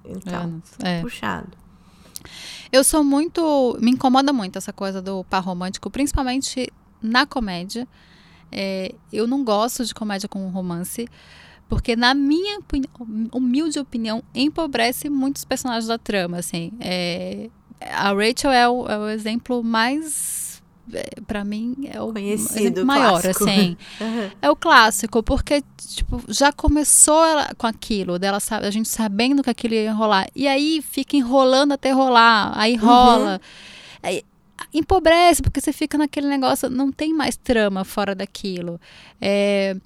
[0.05, 1.01] Então, Anos, é.
[1.01, 1.66] puxado.
[2.77, 3.79] Eu sou muito.
[3.81, 7.89] Me incomoda muito essa coisa do par romântico, principalmente na comédia.
[8.53, 11.09] É, eu não gosto de comédia com romance,
[11.71, 12.61] porque, na minha
[13.33, 16.37] humilde opinião, empobrece muitos personagens da trama.
[16.37, 16.71] Assim.
[16.79, 17.49] É,
[17.81, 20.46] a Rachel é o, é o exemplo mais.
[20.93, 23.45] É, para mim, é o Conhecido, maior, clássico.
[23.45, 23.77] assim.
[24.01, 24.31] Aham.
[24.41, 29.51] É o clássico, porque, tipo, já começou ela com aquilo, dela a gente sabendo que
[29.51, 30.29] aquilo ia enrolar.
[30.35, 33.41] E aí fica enrolando até rolar, aí rola.
[34.03, 34.23] Aí,
[34.73, 38.81] empobrece, porque você fica naquele negócio, não tem mais trama fora daquilo.
[39.21, 39.77] É,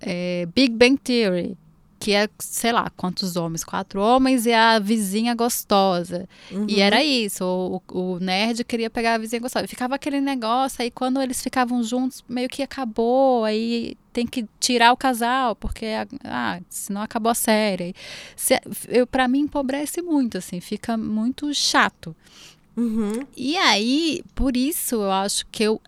[0.00, 1.56] é, Big Bang Theory,
[1.98, 3.64] que é, sei lá, quantos homens?
[3.64, 6.28] Quatro homens e a vizinha gostosa.
[6.50, 6.66] Uhum.
[6.68, 9.66] E era isso, o, o nerd queria pegar a vizinha gostosa.
[9.66, 14.92] Ficava aquele negócio, aí quando eles ficavam juntos, meio que acabou, aí tem que tirar
[14.92, 15.86] o casal, porque,
[16.24, 17.94] ah, senão acabou a série.
[18.34, 22.14] Se, eu, pra mim, empobrece muito, assim, fica muito chato.
[22.76, 23.26] Uhum.
[23.36, 25.80] E aí, por isso, eu acho que eu,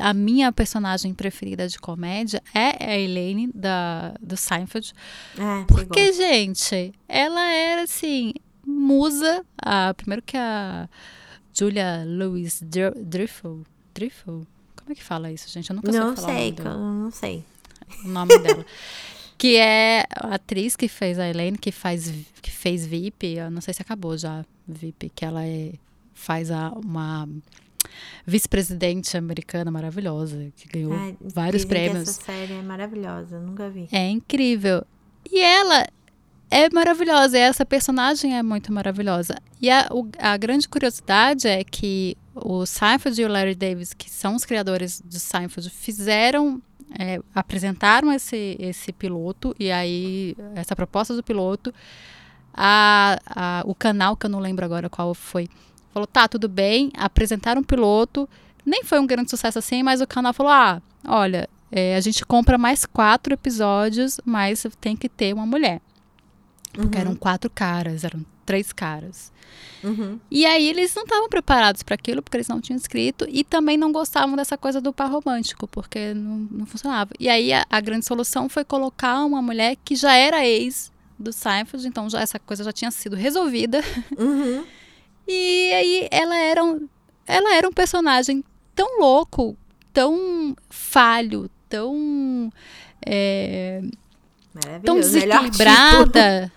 [0.00, 4.92] a minha personagem preferida de comédia é a Elaine, da, do Seinfeld.
[5.38, 8.32] É, Porque, gente, ela era assim,
[8.66, 9.44] musa.
[9.60, 10.88] A, primeiro que a
[11.52, 13.64] Julia Louis Dr- Dreyfus.
[13.94, 14.46] Dreyfus?
[14.76, 15.70] Como é que fala isso, gente?
[15.70, 17.44] Eu nunca Não soube falar sei, o nome, não sei.
[18.04, 18.64] o nome dela.
[19.38, 23.36] Que é a atriz que fez a Elaine, que, faz, que fez VIP.
[23.36, 25.72] Eu não sei se acabou já, VIP, que ela é,
[26.12, 27.26] faz a, uma
[28.26, 32.08] vice-presidente americana maravilhosa, que ganhou vários prêmios.
[32.08, 33.88] Essa série é maravilhosa, nunca vi.
[33.92, 34.84] É incrível.
[35.30, 35.86] E ela
[36.50, 39.34] é maravilhosa, essa personagem é muito maravilhosa.
[39.60, 44.10] E a, o- a grande curiosidade é que o Seinfeld e o Larry Davis, que
[44.10, 46.60] são os criadores de Seinfeld, fizeram,
[46.98, 51.72] é, apresentaram esse, esse piloto, e aí, essa proposta do piloto,
[52.52, 55.48] a, a- o canal, que eu não lembro agora qual foi,
[55.92, 58.28] falou, tá, tudo bem, apresentaram o piloto,
[58.64, 62.24] nem foi um grande sucesso assim, mas o canal falou, ah, olha, é, a gente
[62.24, 65.80] compra mais quatro episódios, mas tem que ter uma mulher.
[66.72, 67.00] Porque Uhum.
[67.00, 69.32] eram quatro caras, eram três caras.
[69.82, 70.18] Uhum.
[70.30, 73.76] E aí eles não estavam preparados para aquilo, porque eles não tinham escrito, e também
[73.76, 77.10] não gostavam dessa coisa do par romântico, porque não, não funcionava.
[77.18, 81.32] E aí a, a, grande solução foi colocar uma mulher que já era ex do
[81.32, 83.82] Seinfeld, então já essa coisa já tinha sido resolvida.
[84.18, 84.64] Uhum.
[85.30, 86.88] E aí ela era, um,
[87.26, 88.42] ela era um personagem
[88.74, 89.56] tão louco,
[89.92, 92.52] tão falho, tão.
[93.06, 93.80] É,
[94.84, 96.52] tão desequilibrada.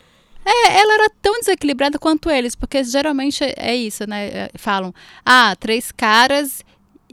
[0.46, 4.28] É, ela era tão desequilibrada quanto eles, porque geralmente é isso, né?
[4.28, 4.94] É, falam,
[5.26, 6.64] ah, três caras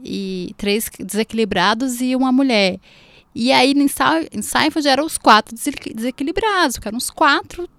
[0.03, 2.79] e três desequilibrados e uma mulher.
[3.33, 7.69] E aí em, Seinfeld eram os quatro desequilibrados, eram os quatro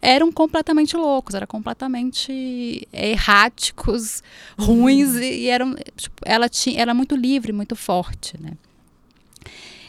[0.00, 4.22] eram completamente loucos, eram completamente erráticos,
[4.58, 5.20] ruins uhum.
[5.20, 8.52] e, e eram tipo, ela tinha era muito livre, muito forte, né?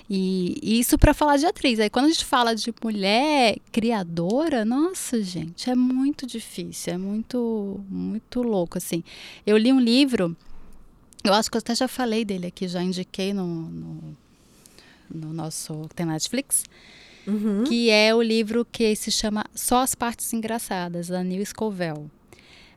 [0.09, 1.79] E, e isso para falar de atriz.
[1.79, 7.79] Aí quando a gente fala de mulher criadora, nossa, gente, é muito difícil, é muito
[7.87, 9.03] muito louco assim.
[9.45, 10.35] Eu li um livro,
[11.23, 14.17] eu acho que eu até já falei dele aqui, já indiquei no, no,
[15.13, 16.63] no nosso tem Netflix.
[17.29, 17.63] Uhum.
[17.63, 22.09] Que é o livro que se chama Só as Partes Engraçadas, da Neil Scovell.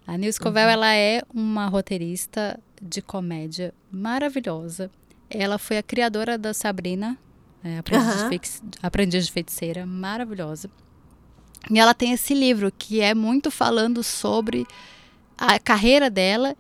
[0.07, 0.71] A Neil Scovell, uhum.
[0.71, 4.91] ela é uma roteirista de comédia maravilhosa.
[5.31, 7.17] Ela foi a criadora da Sabrina,
[7.65, 8.29] é, aprendiz, uhum.
[8.69, 10.69] de aprendiz de feiticeira, maravilhosa.
[11.71, 14.67] E ela tem esse livro que é muito falando sobre
[15.39, 16.57] a carreira dela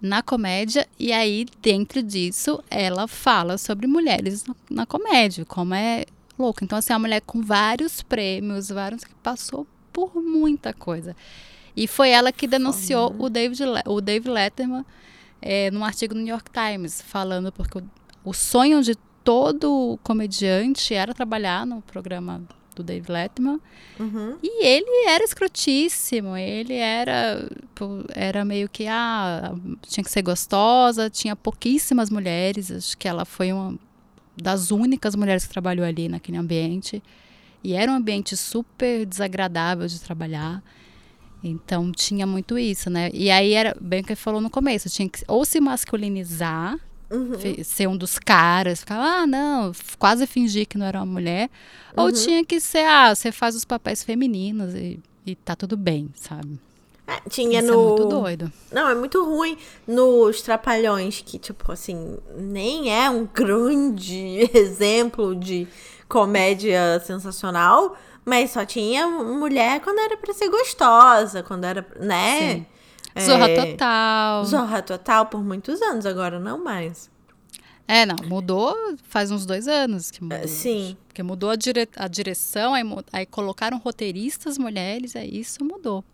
[0.00, 6.04] na comédia e aí dentro disso ela fala sobre mulheres na comédia, como é
[6.40, 6.64] louco.
[6.64, 11.14] Então assim, é uma mulher com vários prêmios, vários que passou por muita coisa.
[11.76, 14.84] E foi ela que denunciou o David o Dave Letterman
[15.40, 17.82] é, num artigo no New York Times falando porque o,
[18.24, 22.42] o sonho de todo comediante era trabalhar no programa
[22.74, 23.60] do Dave Letterman.
[23.98, 24.38] Uhum.
[24.42, 27.48] E ele era escrotíssimo, ele era
[28.14, 33.52] era meio que ah, tinha que ser gostosa, tinha pouquíssimas mulheres, acho que ela foi
[33.52, 33.78] uma
[34.42, 37.02] das únicas mulheres que trabalhou ali naquele ambiente.
[37.62, 40.62] E era um ambiente super desagradável de trabalhar.
[41.42, 43.10] Então tinha muito isso, né?
[43.12, 46.78] E aí era bem o que falou no começo, tinha que ou se masculinizar
[47.10, 47.64] Uhum.
[47.64, 51.50] Ser um dos caras, ficar, ah, não, quase fingir que não era uma mulher.
[51.96, 52.04] Uhum.
[52.04, 56.08] Ou tinha que ser, ah, você faz os papéis femininos e, e tá tudo bem,
[56.14, 56.60] sabe?
[57.10, 57.82] É, tinha Isso no.
[57.82, 58.52] É muito doido.
[58.70, 65.66] Não, é muito ruim nos Trapalhões, que, tipo, assim, nem é um grande exemplo de
[66.08, 72.54] comédia sensacional, mas só tinha mulher quando era pra ser gostosa, quando era, né?
[72.54, 72.66] Sim.
[73.26, 74.44] Zorra é, Total.
[74.44, 77.10] Zorra Total por muitos anos, agora não mais.
[77.88, 80.46] É, não, mudou faz uns dois anos que mudou.
[80.46, 80.96] Sim.
[81.08, 86.04] Porque mudou a, dire a direção, aí, aí colocaram roteiristas mulheres, aí isso mudou.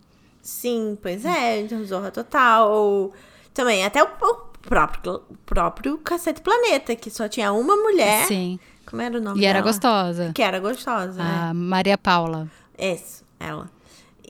[0.46, 2.70] Sim, pois é, então Zorra Total.
[2.70, 3.12] Ou
[3.52, 8.26] também, até o, o próprio, próprio Cacete Planeta, que só tinha uma mulher.
[8.26, 8.60] Sim.
[8.86, 9.58] Como era o nome e dela?
[9.58, 10.30] era gostosa.
[10.32, 11.52] Que era gostosa, A né?
[11.52, 12.48] Maria Paula.
[12.78, 13.68] Isso, ela.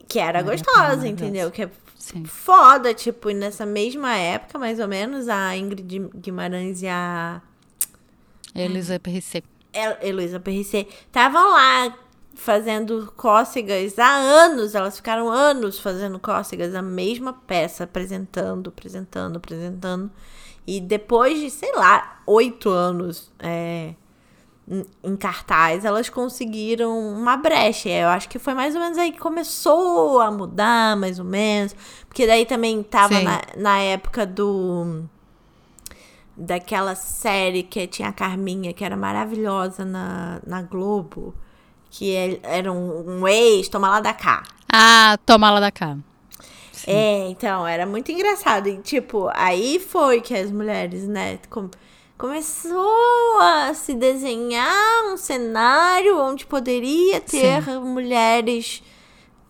[0.09, 1.51] Que era Maria gostosa, Paula, entendeu?
[1.51, 2.25] Que é Sim.
[2.25, 7.43] foda, tipo, e nessa mesma época, mais ou menos, a Ingrid Guimarães e a.
[8.55, 9.43] Heloísa PRC.
[10.01, 11.95] Heloísa PRC estavam lá
[12.37, 14.75] fazendo cócegas há anos.
[14.75, 20.11] Elas ficaram anos fazendo cócegas, a mesma peça, apresentando, apresentando, apresentando.
[20.66, 23.94] E depois de, sei lá, oito anos é,
[25.03, 27.88] em cartaz, elas conseguiram uma brecha.
[27.88, 31.75] Eu acho que foi mais ou menos aí que começou a mudar, mais ou menos.
[32.07, 35.05] Porque daí também tava na, na época do.
[36.38, 41.35] Daquela série que tinha a Carminha, que era maravilhosa na, na Globo.
[41.97, 44.43] Que é, era um, um ex, toma lá da cá.
[44.71, 45.97] Ah, toma lá da cá.
[46.71, 46.91] Sim.
[46.91, 48.69] É, então, era muito engraçado.
[48.69, 51.71] E, tipo, aí foi que as mulheres, né, com,
[52.19, 57.79] começou a se desenhar um cenário onde poderia ter Sim.
[57.79, 58.83] mulheres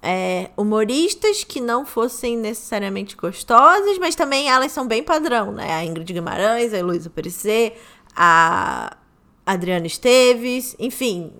[0.00, 5.74] é, humoristas que não fossem necessariamente gostosas, mas também elas são bem padrão, né?
[5.74, 7.74] A Ingrid Guimarães, a Heloísa Perissé,
[8.14, 8.96] a
[9.46, 11.32] Adriana Esteves, enfim,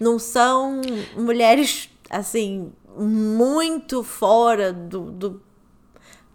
[0.00, 0.82] não são
[1.16, 5.42] mulheres assim muito fora do, do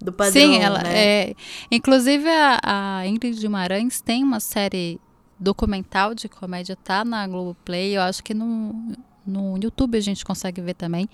[0.02, 0.98] do padrão, Sim, ela né?
[0.98, 1.36] é.
[1.70, 4.98] Inclusive a, a Ingrid Guimarães tem uma série
[5.38, 10.62] documental de comédia, tá na Globoplay, eu acho que no, no YouTube a gente consegue
[10.62, 11.10] ver também.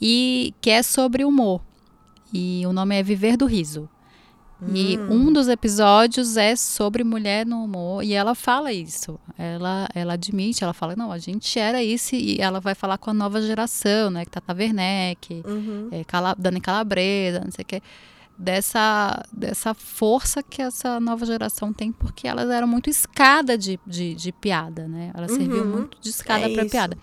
[0.00, 1.60] E que é sobre humor.
[2.32, 3.88] E o nome é Viver do Riso.
[4.68, 9.18] E um dos episódios é sobre mulher no humor e ela fala isso.
[9.38, 13.10] Ela, ela admite, ela fala, não, a gente era isso e ela vai falar com
[13.10, 14.24] a nova geração, né?
[14.24, 15.88] Que Tata Werneck, Uhum.
[15.90, 17.82] é, Cala, Dani Calabresa, não sei o que.
[18.38, 24.14] Dessa, dessa força que essa nova geração tem, porque elas eram muito escada de, de,
[24.14, 25.12] de piada, né?
[25.28, 25.70] Serviam Uhum.
[25.72, 26.96] muito de escada É para piada.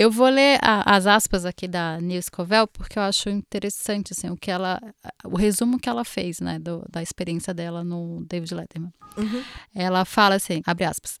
[0.00, 4.30] Eu vou ler a- as aspas aqui da Nils Covell, porque eu acho interessante, assim,
[4.30, 4.80] o que ela...
[5.26, 8.94] O resumo que ela fez, né, do- da experiência dela no David Letterman.
[9.18, 9.42] Uhum.
[9.74, 11.18] Ela fala assim, abre aspas.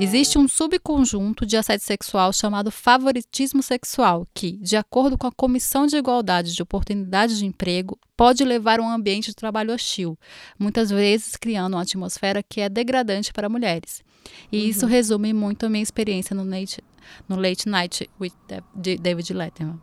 [0.00, 5.86] Existe um subconjunto de assédio sexual chamado favoritismo sexual, que, de acordo com a Comissão
[5.86, 10.18] de Igualdade de Oportunidades de Emprego, pode levar a um ambiente de trabalho hostil,
[10.58, 14.02] muitas vezes criando uma atmosfera que é degradante para mulheres.
[14.50, 16.82] E isso resume muito a minha experiência no Late,
[17.28, 18.32] no late Night with
[18.74, 19.80] de David Letterman.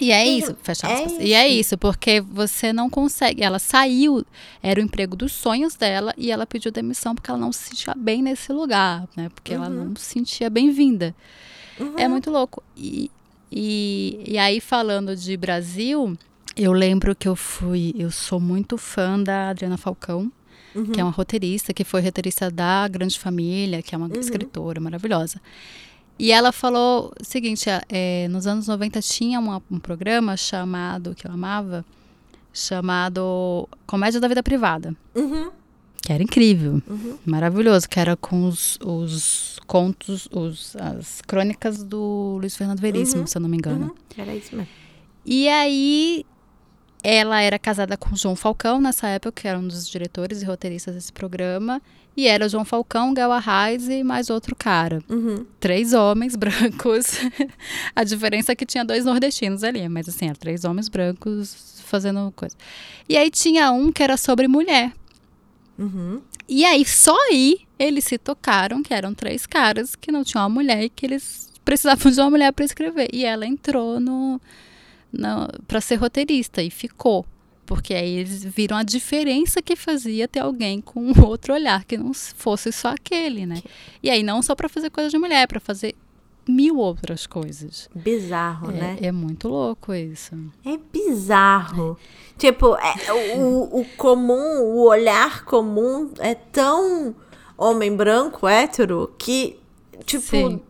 [0.00, 1.12] E é isso, fecha é aspas.
[1.20, 1.60] E é isso.
[1.60, 3.42] isso, porque você não consegue.
[3.42, 4.24] Ela saiu,
[4.62, 7.94] era o emprego dos sonhos dela e ela pediu demissão porque ela não se sentia
[7.96, 9.28] bem nesse lugar, né?
[9.28, 11.14] Porque ela não se sentia bem-vinda.
[11.96, 12.62] É muito louco.
[12.76, 13.10] E,
[13.50, 16.16] e, e aí, falando de Brasil,
[16.56, 17.94] eu lembro que eu fui.
[17.96, 20.30] Eu sou muito fã da Adriana Falcão,
[20.92, 25.40] que é uma roteirista, que foi roteirista da Grande Família, que é uma escritora maravilhosa.
[26.18, 31.26] E ela falou o seguinte: é, nos anos 90 tinha uma- um programa chamado, que
[31.26, 31.84] eu amava,
[32.52, 34.94] chamado Comédia da Vida Privada.
[35.14, 35.50] Uhum.
[36.00, 36.82] Que era incrível,
[37.24, 43.36] maravilhoso, que era com os, os contos, os, as crônicas do Luiz Fernando Veríssimo, se
[43.38, 43.86] eu não me engano.
[43.86, 44.22] Uhum.
[44.22, 44.70] Era isso mesmo.
[45.24, 46.26] E aí,
[47.04, 50.94] ela era casada com João Falcão nessa época, que era um dos diretores e roteiristas
[50.94, 51.82] desse programa.
[52.16, 55.02] E era João Falcão, Gal Arraes e mais outro cara.
[55.10, 55.44] Uhum.
[55.60, 57.18] Três homens brancos.
[57.94, 62.32] A diferença é que tinha dois nordestinos ali, mas assim, eram três homens brancos fazendo
[62.34, 62.56] coisa.
[63.06, 64.90] E aí tinha um que era sobre mulher.
[65.78, 66.22] Uhum.
[66.48, 70.48] E aí, só aí, eles se tocaram que eram três caras que não tinham uma
[70.48, 73.08] mulher e que eles precisavam de uma mulher para escrever.
[73.12, 74.40] E ela entrou no
[75.66, 77.26] para ser roteirista e ficou.
[77.66, 81.96] Porque aí eles viram a diferença que fazia ter alguém com um outro olhar, que
[81.96, 83.62] não fosse só aquele, né?
[84.02, 85.94] E aí, não só para fazer coisa de mulher, para fazer
[86.46, 87.88] mil outras coisas.
[87.94, 88.98] Bizarro, né?
[89.00, 90.34] É, é muito louco isso.
[90.64, 91.96] É bizarro.
[92.36, 97.14] Tipo, é, o, o comum, o olhar comum é tão
[97.56, 99.58] homem branco, hétero, que,
[100.04, 100.60] tipo, Sim.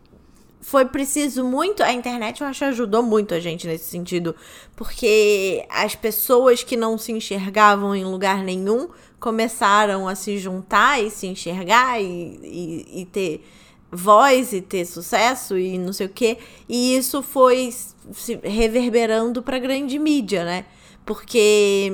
[0.65, 1.83] Foi preciso muito.
[1.83, 4.35] A internet, eu acho, ajudou muito a gente nesse sentido.
[4.75, 8.89] Porque as pessoas que não se enxergavam em lugar nenhum
[9.21, 13.45] começaram a se juntar e se enxergar e, e, e ter
[13.93, 16.39] voz e ter sucesso e não sei o quê.
[16.67, 20.65] E isso foi se reverberando pra grande mídia, né?
[21.05, 21.93] Porque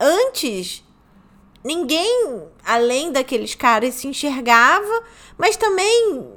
[0.00, 0.82] antes
[1.62, 5.04] ninguém, além daqueles caras, se enxergava,
[5.36, 6.34] mas também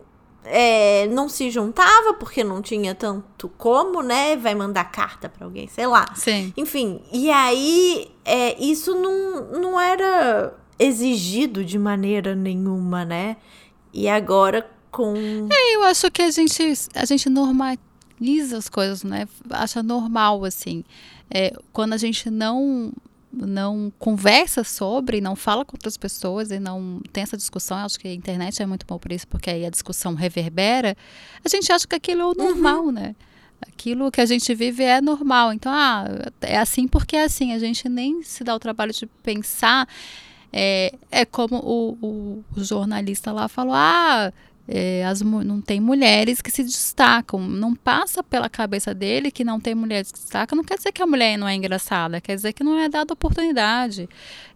[0.51, 4.35] é, não se juntava porque não tinha tanto como, né?
[4.35, 6.11] Vai mandar carta pra alguém, sei lá.
[6.15, 6.51] Sim.
[6.57, 13.37] Enfim, e aí é, isso não, não era exigido de maneira nenhuma, né?
[13.93, 15.13] E agora com.
[15.73, 19.27] Eu acho que a gente, a gente normaliza as coisas, né?
[19.51, 20.83] Acha normal, assim.
[21.29, 22.91] É, quando a gente não
[23.31, 27.99] não conversa sobre, não fala com outras pessoas e não tem essa discussão, eu acho
[27.99, 30.97] que a internet é muito bom por isso, porque aí a discussão reverbera,
[31.43, 33.15] a gente acha que aquilo é o normal, né?
[33.61, 35.51] Aquilo que a gente vive é normal.
[35.51, 36.05] Então, ah,
[36.41, 37.53] é assim porque é assim.
[37.53, 39.87] A gente nem se dá o trabalho de pensar.
[40.51, 44.31] É, é como o, o jornalista lá falou: ah,
[44.71, 47.39] é, as, não tem mulheres que se destacam.
[47.39, 50.55] Não passa pela cabeça dele que não tem mulheres que se destacam.
[50.55, 53.11] Não quer dizer que a mulher não é engraçada, quer dizer que não é dada
[53.11, 54.07] oportunidade.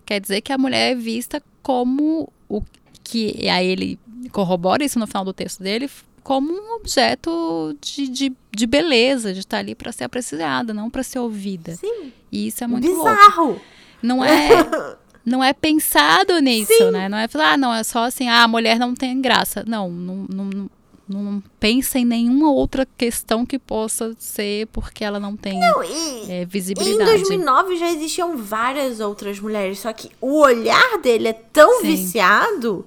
[0.05, 2.61] Quer dizer que a mulher é vista como o
[3.03, 3.49] que.
[3.49, 3.99] Aí ele
[4.31, 5.89] corrobora isso no final do texto dele
[6.23, 11.03] como um objeto de, de, de beleza, de estar ali para ser apreciada, não para
[11.03, 11.75] ser ouvida.
[11.75, 13.09] Sim, E isso é muito louco.
[13.09, 13.61] bizarro.
[14.01, 14.49] Não é.
[15.25, 17.07] Não é pensado nisso, né?
[17.07, 19.63] Não é falar, ah, não, é só assim, ah, a mulher não tem graça.
[19.65, 20.69] Não, não, não,
[21.07, 26.31] não, pensa em nenhuma outra questão que possa ser porque ela não tem Não, e,
[26.31, 27.21] é, em visibilidade.
[27.21, 31.87] 2009 já existiam várias outras mulheres, só que o olhar dele é tão Sim.
[31.87, 32.85] viciado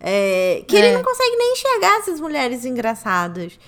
[0.00, 0.94] é, que ele É.
[0.94, 3.58] não consegue nem enxergar essas mulheres engraçadas.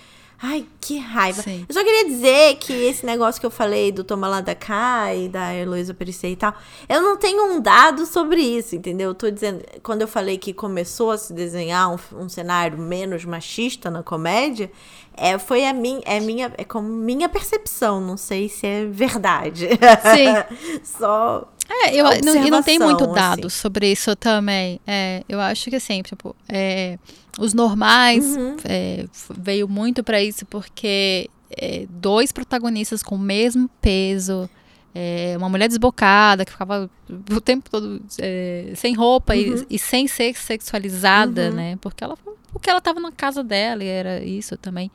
[0.40, 1.42] Ai, que raiva.
[1.42, 1.64] Sim.
[1.66, 5.14] Eu só queria dizer que esse negócio que eu falei do Toma Lá da Cá
[5.14, 6.54] e da Heloísa Perissé e tal,
[6.88, 9.10] eu não tenho um dado sobre isso, entendeu?
[9.10, 13.24] Eu tô dizendo, quando eu falei que começou a se desenhar um, um cenário menos
[13.24, 14.70] machista na comédia,
[15.16, 19.68] é, foi a minha, é minha, é como minha percepção, não sei se é verdade.
[19.68, 20.80] Sim.
[20.84, 23.56] só É, eu, não, e não tem muito dado assim.
[23.58, 24.80] sobre isso também.
[24.86, 26.98] É, eu acho que assim, tipo, é,
[27.38, 28.56] os normais Uhum.
[28.64, 29.04] é,
[29.36, 34.48] veio muito pra isso porque é, dois protagonistas com o mesmo peso,
[34.94, 36.88] é, uma mulher desbocada que ficava
[37.30, 39.66] o tempo todo é, sem roupa e- Uhum.
[39.68, 41.54] e, sem ser sexualizada, Uhum.
[41.54, 41.78] né?
[41.80, 42.16] Porque ela,
[42.52, 44.90] porque ela tava na casa dela e era isso também.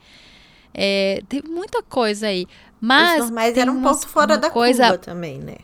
[0.74, 2.48] É, tem muita coisa aí.
[2.80, 5.58] Mas Os normais tem eram um pouco fora da coisa também, né?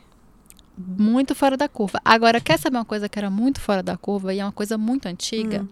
[0.77, 1.99] Muito fora da curva.
[2.05, 4.77] Agora, quer saber uma coisa que era muito fora da curva e é uma coisa
[4.77, 5.61] muito antiga?
[5.63, 5.67] Hum.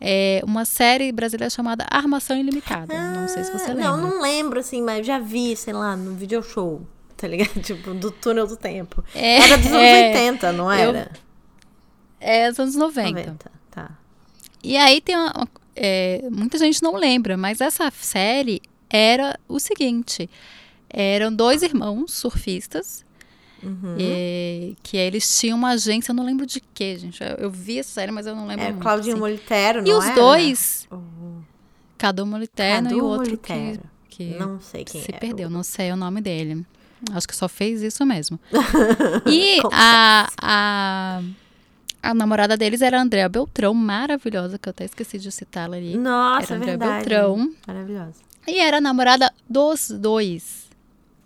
[0.00, 2.94] É uma série brasileira chamada Armação Ilimitada.
[3.12, 3.84] não sei se você Ah, lembra.
[3.90, 6.86] Não, não lembro, assim, mas já vi, sei lá, no video show,
[7.16, 7.48] tá ligado?
[7.60, 9.02] Tipo, do túnel do tempo.
[9.14, 11.10] É, Era dos anos é, 80, não era?
[12.20, 13.10] É dos anos 90.
[13.10, 13.90] 90, tá.
[14.62, 18.60] E aí tem uma, uma- é, muita gente não lembra, mas essa série
[18.90, 20.28] era o seguinte:
[20.88, 23.04] eram dois irmãos surfistas.
[23.62, 23.96] Uhum.
[23.98, 27.22] é, que eles tinham uma agência, eu não lembro de quê, gente.
[27.22, 28.82] Eu, eu vi essa série, mas eu não lembro É, muito.
[28.82, 29.20] Claudinho assim.
[29.20, 30.14] Molitero, E não os era?
[30.14, 30.98] dois, O
[31.96, 35.18] Cadu Moliterno e Cadu o outro que, que Não sei quem se é.
[35.18, 36.64] perdeu, não sei o nome dele.
[37.12, 38.38] Acho que só fez isso mesmo.
[39.26, 41.22] E a, a,
[42.02, 45.96] a namorada deles era a Andrea Beltrão, maravilhosa, que eu até esqueci de citá-la ali.
[45.96, 47.08] Nossa, era a é Andrea verdade.
[47.08, 47.54] Beltrão.
[47.66, 48.14] Maravilhosa.
[48.46, 50.66] E era a namorada dos dois.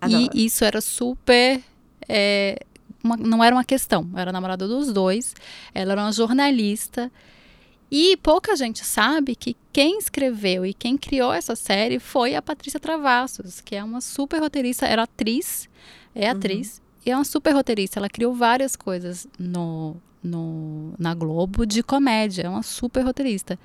[0.01, 0.29] Adoro.
[0.33, 1.61] E isso era super.
[2.07, 2.59] É,
[3.03, 5.33] uma- não era uma questão, era a namorada dos dois.
[5.73, 7.11] Ela era uma jornalista.
[7.91, 12.79] E pouca gente sabe que quem escreveu e quem criou essa série foi a Patrícia
[12.79, 15.69] Travassos, que é uma super roteirista, era atriz,
[16.15, 17.99] é atriz, e é uma super roteirista.
[17.99, 23.59] Ela criou várias coisas no, no, na Globo de comédia, é uma super roteirista.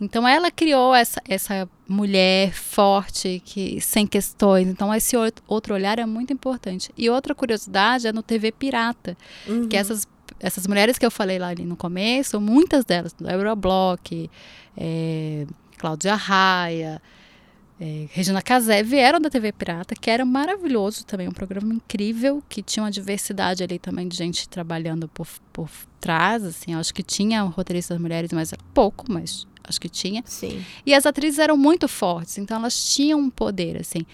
[0.00, 4.66] Então ela criou essa, essa mulher forte, que sem questões.
[4.68, 6.90] Então esse ou- outro olhar é muito importante.
[6.96, 9.68] E outra curiosidade é no TV Pirata, Uhum.
[9.68, 10.06] que essas,
[10.38, 14.30] essas mulheres que eu falei lá ali no começo, muitas delas, Débora Bloch,
[14.76, 15.46] é,
[15.76, 17.02] Cláudia Raia,
[17.80, 22.62] é, Regina Casé, vieram da TV Pirata, que era maravilhoso também, um programa incrível, que
[22.62, 27.42] tinha uma diversidade ali também de gente trabalhando por, por trás, assim, acho que tinha
[27.42, 30.22] roteiristas mulheres, mas pouco, mas acho que tinha.
[30.26, 30.64] Sim.
[30.84, 34.04] E as atrizes eram muito fortes, então elas tinham um poder, assim.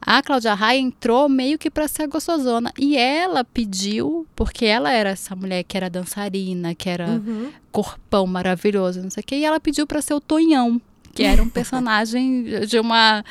[0.00, 2.70] A Cláudia Raia entrou meio que para ser a gostosona.
[2.78, 7.50] E ela pediu, porque ela era essa mulher que era dançarina, que era Uhum.
[7.72, 10.80] corpão maravilhoso, não sei o quê, e ela pediu para ser o Tonhão,
[11.16, 13.24] que era um personagem de uma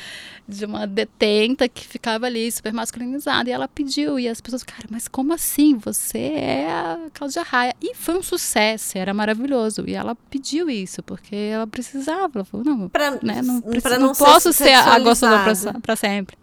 [0.48, 3.48] de uma detenta que ficava ali super masculinizada.
[3.48, 5.76] E ela pediu, e as pessoas, cara, mas como assim?
[5.78, 7.74] Você é a Cláudia Raia.
[7.82, 9.84] E foi um sucesso, era maravilhoso.
[9.86, 12.30] E ela pediu isso, porque ela precisava.
[12.36, 13.42] Ela falou, não, Pra, né?
[13.42, 16.36] Não, pra preciso, não não posso ser a gostosa pra, pra sempre.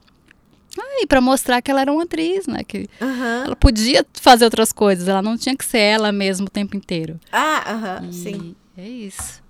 [0.78, 2.64] Ah, e pra mostrar que ela era uma atriz, né?
[2.64, 3.44] Que Aham.
[3.46, 7.20] ela podia fazer outras coisas, ela não tinha que ser ela mesma o tempo inteiro.
[7.32, 8.56] Ah, aham, sim.
[8.76, 9.43] É isso.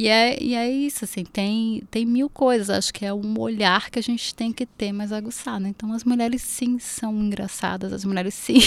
[0.00, 2.70] E é, e é isso, assim, tem, tem mil coisas.
[2.70, 5.66] Acho que é um olhar que a gente tem que ter mais aguçado.
[5.66, 8.60] Então, as mulheres sim são engraçadas, as mulheres sim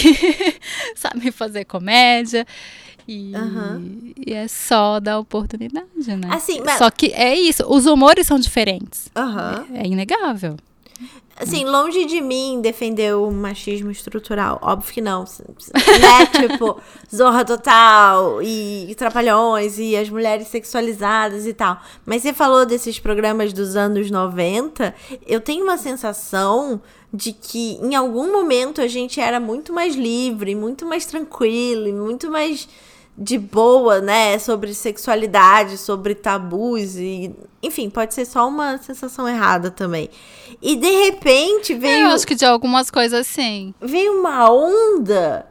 [0.94, 2.46] sabem fazer comédia.
[3.08, 3.82] E, Aham.
[4.26, 5.86] e é só dar oportunidade,
[6.18, 6.28] né?
[6.30, 9.08] Assim, mas- Só que é isso, os humores são diferentes.
[9.16, 9.64] Aham.
[9.72, 10.56] É inegável.
[11.42, 14.58] Assim, longe de mim defender o machismo estrutural.
[14.62, 15.24] Óbvio que não.
[16.02, 16.48] Né?
[16.48, 16.80] tipo,
[17.14, 21.80] Zorra Total e Trapalhões e as mulheres sexualizadas e tal.
[22.06, 24.94] Mas você falou desses programas dos anos 90.
[25.26, 26.80] Eu tenho uma sensação
[27.12, 32.30] de que em algum momento a gente era muito mais livre, muito mais tranquilo muito
[32.30, 32.68] mais
[33.16, 39.70] de boa, né, sobre sexualidade, sobre tabus e, enfim, pode ser só uma sensação errada
[39.70, 40.08] também.
[40.60, 43.74] E de repente veio Eu acho que de algumas coisas sim.
[43.80, 45.46] veio uma onda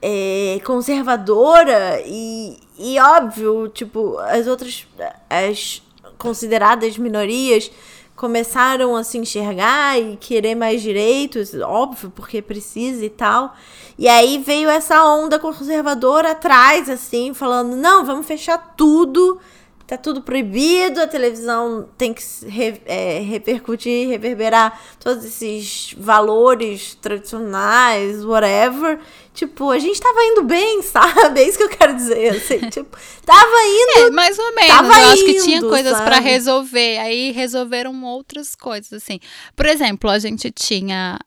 [0.00, 4.86] é, conservadora e, e óbvio, tipo, as outras,
[5.28, 5.82] as
[6.18, 7.70] consideradas minorias
[8.16, 13.54] começaram a se enxergar e querer mais direitos, óbvio, porque precisa e tal.
[13.98, 19.38] E aí veio essa onda conservadora atrás, assim, falando: não, vamos fechar tudo,
[19.86, 28.24] tá tudo proibido, a televisão tem que re- é, repercutir, reverberar todos esses valores tradicionais,
[28.24, 28.98] whatever.
[29.32, 31.40] Tipo, a gente tava indo bem, sabe?
[31.40, 32.36] É isso que eu quero dizer.
[32.36, 34.06] Assim, tipo, tava indo.
[34.06, 34.74] É, mais ou menos.
[34.74, 36.98] Tava eu acho que indo, tinha coisas pra resolver.
[36.98, 39.20] Aí resolveram outras coisas, assim.
[39.54, 41.18] Por exemplo, a gente tinha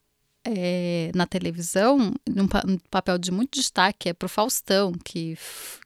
[0.45, 5.37] é, na televisão um, pa- um papel de muito destaque é pro Faustão, que,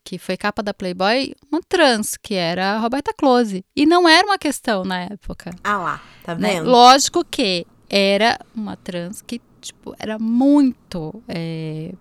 [0.04, 3.66] que foi capa da Playboy, uma trans, que era a Roberta Close.
[3.76, 5.51] E não era uma questão na época.
[5.64, 6.54] Ah lá, tá né?
[6.56, 6.70] vendo?
[6.70, 11.24] Lógico que era uma trans que, tipo, era muito.
[11.28, 11.93] é,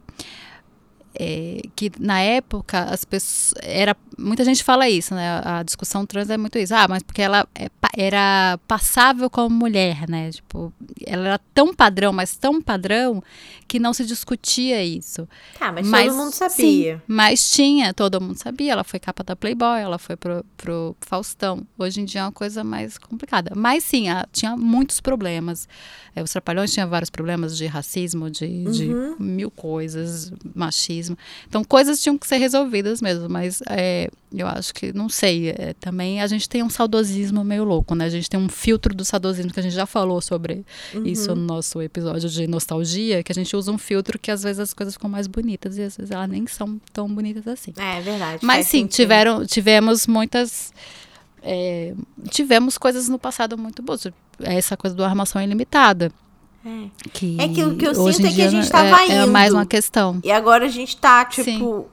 [1.14, 5.40] é, que na época as pessoas era muita gente fala isso né?
[5.44, 6.74] A discussão trans é muito isso.
[6.74, 10.30] Ah mas porque ela é, era passável como mulher né?
[10.30, 10.72] Tipo
[11.06, 13.22] ela era tão padrão mas tão padrão
[13.68, 15.28] que não se discutia isso.
[15.58, 16.96] Tá mas, mas todo mundo sabia.
[16.96, 18.72] sim, mas tinha todo mundo sabia.
[18.72, 21.66] Ela foi capa da Playboy ela foi pro, pro Faustão.
[21.78, 23.52] Hoje em dia é uma coisa mais complicada.
[23.54, 25.68] Mas sim a, tinha muitos problemas.
[26.14, 28.70] É, os trapalhões tinham vários problemas de racismo de, uhum.
[29.16, 31.01] de mil coisas machismo
[31.48, 35.74] então, coisas tinham que ser resolvidas mesmo, mas é, eu acho que, não sei, é,
[35.78, 38.04] também a gente tem um saudosismo meio louco, né?
[38.04, 41.06] A gente tem um filtro do saudosismo, que a gente já falou sobre uhum.
[41.06, 44.60] isso no nosso episódio de nostalgia, que a gente usa um filtro que às vezes
[44.60, 47.72] as coisas ficam mais bonitas e às vezes elas nem são tão bonitas assim.
[47.76, 48.44] É, é verdade.
[48.44, 50.72] Mas sim, tiveram, tivemos muitas.
[51.42, 51.92] É,
[52.30, 54.06] tivemos coisas no passado muito boas.
[54.40, 56.12] Essa coisa do armação ilimitada.
[56.64, 56.86] É.
[57.12, 59.14] Que é que o que eu sinto é que a gente tava é, indo.
[59.14, 60.20] É mais uma questão.
[60.22, 61.88] E agora a gente tá, tipo.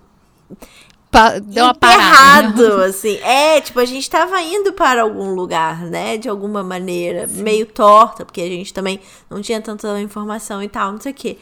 [1.11, 2.85] Pa deu uma parada.
[2.85, 3.17] Assim.
[3.17, 6.17] É, tipo, a gente tava indo para algum lugar, né?
[6.17, 7.27] De alguma maneira.
[7.27, 7.41] Sim.
[7.41, 8.99] Meio torta, porque a gente também
[9.29, 11.37] não tinha tanta informação e tal, não sei o quê.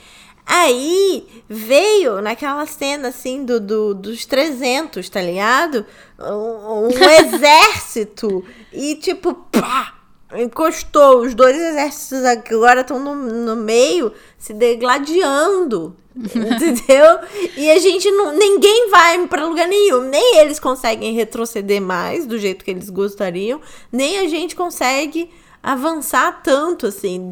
[0.49, 5.85] Aí veio naquela cena assim do, do dos 300, tá ligado?
[6.17, 9.96] Um, um exército e tipo, pá,
[10.35, 11.21] encostou.
[11.21, 15.95] Os dois exércitos agora estão no, no meio se degladiando.
[16.17, 17.19] entendeu?
[17.55, 18.33] E a gente não.
[18.33, 20.01] Ninguém vai para lugar nenhum.
[20.01, 23.61] Nem eles conseguem retroceder mais do jeito que eles gostariam,
[23.91, 25.29] nem a gente consegue
[25.61, 27.29] avançar tanto assim.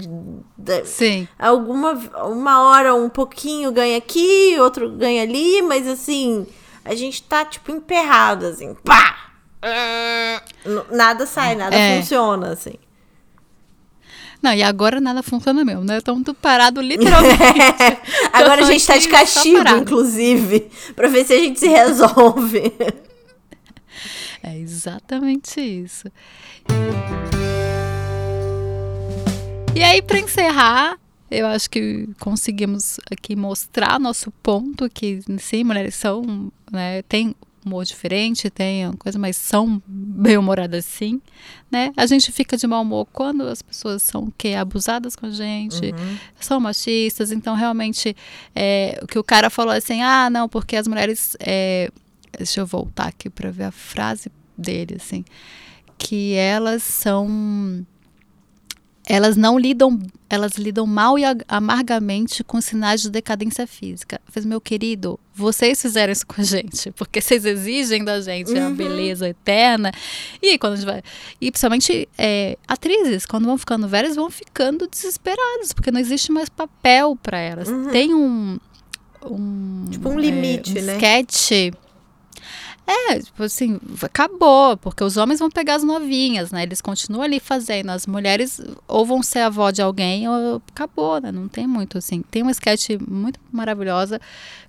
[0.84, 1.28] Sim.
[1.38, 1.94] Alguma
[2.26, 6.46] uma hora um pouquinho ganha aqui, outro ganha ali, mas assim,
[6.84, 9.32] a gente tá tipo emperrado assim, pá!
[10.92, 11.98] Nada sai, nada é.
[11.98, 12.76] funciona assim.
[14.46, 15.98] Não, e agora nada funciona mesmo, né?
[15.98, 17.42] Estamos tudo parado literalmente.
[18.32, 22.72] agora a gente tá de castigo, inclusive, para ver se a gente se resolve.
[24.44, 26.08] é exatamente isso.
[29.76, 31.00] E aí, para encerrar,
[31.32, 37.36] eu acho que conseguimos aqui mostrar nosso ponto que sim, mulheres são, né, tem
[37.66, 41.22] humor diferente, tem coisa, mas são bem humoradas sim,
[41.72, 41.92] né?
[41.98, 45.86] A gente fica de mau humor quando as pessoas são que abusadas com a gente,
[45.86, 46.18] uhum.
[46.40, 48.16] são machistas, então realmente
[48.56, 51.90] é, o que o cara falou assim, ah, não, porque as mulheres, é,
[52.38, 55.26] deixa eu voltar aqui para ver a frase dele, assim,
[55.98, 57.86] que elas são
[59.08, 60.00] elas não lidam,
[60.30, 64.20] elas lidam mal e amargamente com sinais de decadência física.
[64.30, 68.68] Fez meu querido, vocês fizeram isso com a gente, porque vocês exigem da gente uhum.
[68.68, 69.92] a beleza eterna.
[70.42, 71.04] E quando a gente vai,
[71.40, 76.50] e principalmente é, atrizes, quando vão ficando velhas, vão ficando desesperadas, porque não existe mais
[76.50, 77.68] papel para elas.
[77.68, 77.90] Uhum.
[77.90, 78.60] Tem um
[79.28, 80.96] um tipo um limite, é, um né?
[80.96, 81.74] Sketch
[82.88, 86.64] é, tipo assim, acabou, porque os homens vão pegar as novinhas, né?
[86.64, 87.90] Eles continuam ali fazendo.
[87.90, 91.32] As mulheres ou vão ser avó de alguém ou acabou, né?
[91.32, 92.22] Não tem muito assim.
[92.30, 94.22] Tem uma sketch muito maravilhosa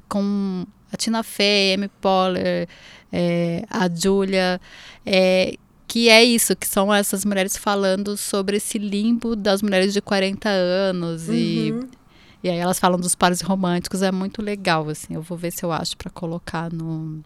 [0.08, 2.68] com a Tina Fey, Amy Poehler,
[3.12, 4.60] é, a Julia,
[5.04, 5.54] é,
[5.86, 10.48] que é isso, que são essas mulheres falando sobre esse limbo das mulheres de 40
[10.48, 11.34] anos uhum.
[11.34, 11.74] e
[12.42, 15.14] e aí elas falam dos pares românticos, é muito legal assim.
[15.14, 17.20] Eu vou ver se eu acho para colocar no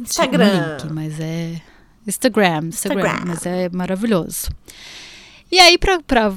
[0.00, 0.78] Instagram.
[0.82, 1.60] Link, mas é.
[2.06, 4.48] Instagram, Instagram, Instagram, mas é maravilhoso.
[5.52, 6.32] E aí, pra, pra,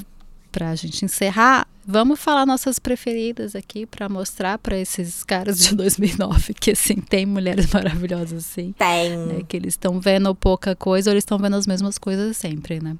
[0.52, 6.54] pra gente encerrar, vamos falar nossas preferidas aqui para mostrar para esses caras de 2009
[6.54, 8.74] que, assim, tem mulheres maravilhosas, assim.
[8.78, 9.16] Tem.
[9.16, 12.80] Né, que eles estão vendo pouca coisa ou eles estão vendo as mesmas coisas sempre,
[12.80, 12.96] né?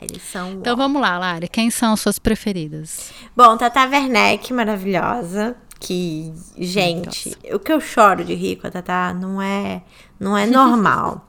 [0.00, 0.52] Eles são.
[0.52, 1.48] Então vamos lá, Lari.
[1.48, 3.10] Quem são as suas preferidas?
[3.36, 7.56] Bom, Tata Werneck, maravilhosa que, gente, Nossa.
[7.56, 9.82] o que eu choro de rir com a Tatá não é,
[10.18, 11.26] não é normal.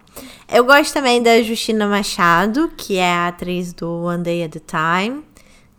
[0.52, 5.00] eu gosto também da Justina Machado, que é a atriz do One Day at a
[5.02, 5.24] Time,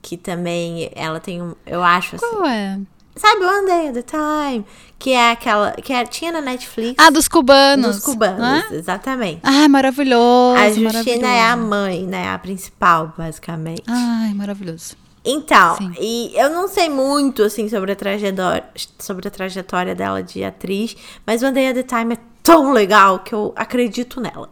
[0.00, 2.26] que também ela tem um, eu acho assim.
[2.26, 2.80] Qual é?
[3.16, 4.64] Sabe One Day at a Time?
[4.98, 5.72] Que é aquela.
[5.72, 6.94] Que é, tinha na Netflix.
[6.96, 7.96] Ah, dos cubanos.
[7.96, 9.40] Dos cubanos, exatamente.
[9.42, 10.56] Ah, maravilhoso.
[10.56, 12.32] A Justina é a mãe, né?
[12.32, 13.82] A principal, basicamente.
[13.86, 14.99] Ai, maravilhoso.
[15.24, 15.92] Então, Sim.
[16.00, 18.64] e eu não sei muito, assim, sobre a trajetória,
[18.98, 20.96] sobre a trajetória dela de atriz,
[21.26, 24.48] mas One Day at a Time é tão legal que eu acredito nela.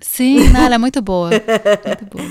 [0.00, 1.30] Sim, não, ela é muito boa.
[1.30, 2.24] muito boa.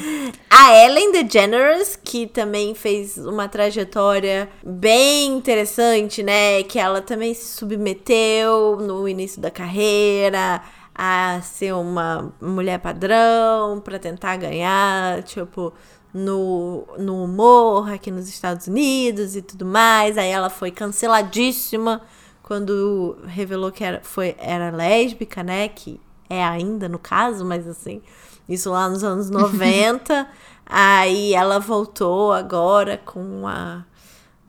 [0.50, 6.64] A Ellen DeGeneres, que também fez uma trajetória bem interessante, né?
[6.64, 10.62] Que ela também se submeteu no início da carreira
[10.98, 15.74] a ser uma mulher padrão para tentar ganhar, tipo,
[16.16, 20.18] no, no humor aqui nos Estados Unidos e tudo mais.
[20.18, 22.02] Aí ela foi canceladíssima
[22.42, 25.68] quando revelou que era, foi, era lésbica, né?
[25.68, 26.00] Que
[26.30, 28.02] é ainda no caso, mas assim,
[28.48, 30.26] isso lá nos anos 90.
[30.66, 33.84] aí ela voltou agora com a,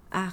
[0.09, 0.33] a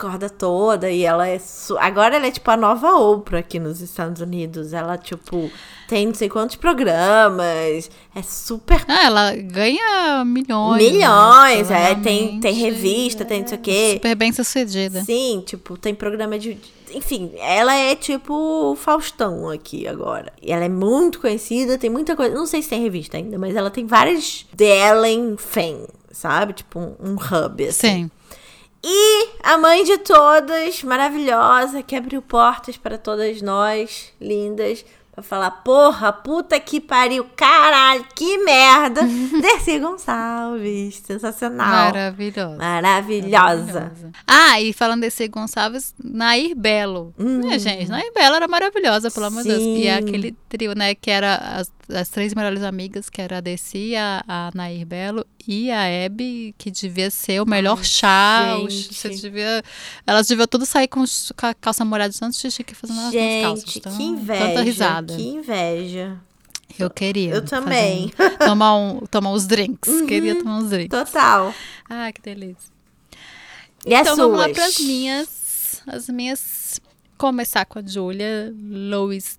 [0.00, 1.38] corda toda e ela é.
[1.38, 1.76] Su...
[1.78, 4.72] Agora ela é tipo a nova Oprah aqui nos Estados Unidos.
[4.72, 5.50] Ela, tipo,
[5.86, 7.90] tem não sei quantos programas.
[8.14, 8.82] É super.
[8.88, 10.82] Ah, ela ganha milhões.
[10.82, 11.92] Milhões, né?
[11.92, 11.94] é.
[11.96, 13.90] Tem, tem revista, é, tem não sei o quê.
[13.94, 15.04] Super bem sucedida.
[15.04, 16.56] Sim, tipo, tem programa de.
[16.92, 20.32] Enfim, ela é tipo Faustão aqui agora.
[20.42, 22.34] E ela é muito conhecida, tem muita coisa.
[22.34, 26.54] Não sei se tem revista ainda, mas ela tem várias The Ellen Fan, sabe?
[26.54, 27.86] Tipo um, um hub, assim.
[27.86, 28.10] Sim.
[28.82, 34.84] E a mãe de todas, maravilhosa, que abriu portas para todas nós, lindas,
[35.22, 39.02] falar, porra, puta que pariu, caralho, que merda.
[39.40, 41.68] Dercy Gonçalves, sensacional.
[41.68, 42.56] Maravilhosa.
[42.56, 43.72] Maravilhosa.
[43.72, 44.10] Maravilhosa.
[44.26, 47.14] Ah, e falando de Gonçalves, Nair Belo.
[47.18, 47.50] Hum.
[47.50, 49.62] É, gente, Nair Belo era maravilhosa, pelo amor de Deus.
[49.62, 53.94] E aquele trio, né, que era as, as três melhores amigas, que era a Desi,
[53.96, 58.56] a, a Nair Belo e a Abby, que devia ser o melhor Ai, chá.
[58.68, 59.62] Você devia,
[60.06, 61.02] elas deviam tudo sair com,
[61.36, 63.76] com a calça molhada antes de que fazendo as calças.
[63.76, 64.46] Então, que inveja.
[64.46, 65.09] Tanta risada.
[65.16, 66.18] Que inveja.
[66.78, 67.34] Eu queria.
[67.34, 68.12] Eu também.
[68.18, 69.88] Um, tomar, um, tomar uns drinks.
[69.90, 70.98] Uhum, queria tomar uns drinks.
[70.98, 71.54] Total.
[71.88, 72.70] Ah, que delícia.
[73.84, 75.82] E então vamos lá para as minhas.
[75.86, 76.80] As minhas.
[77.18, 79.38] Começar com a Julia Louis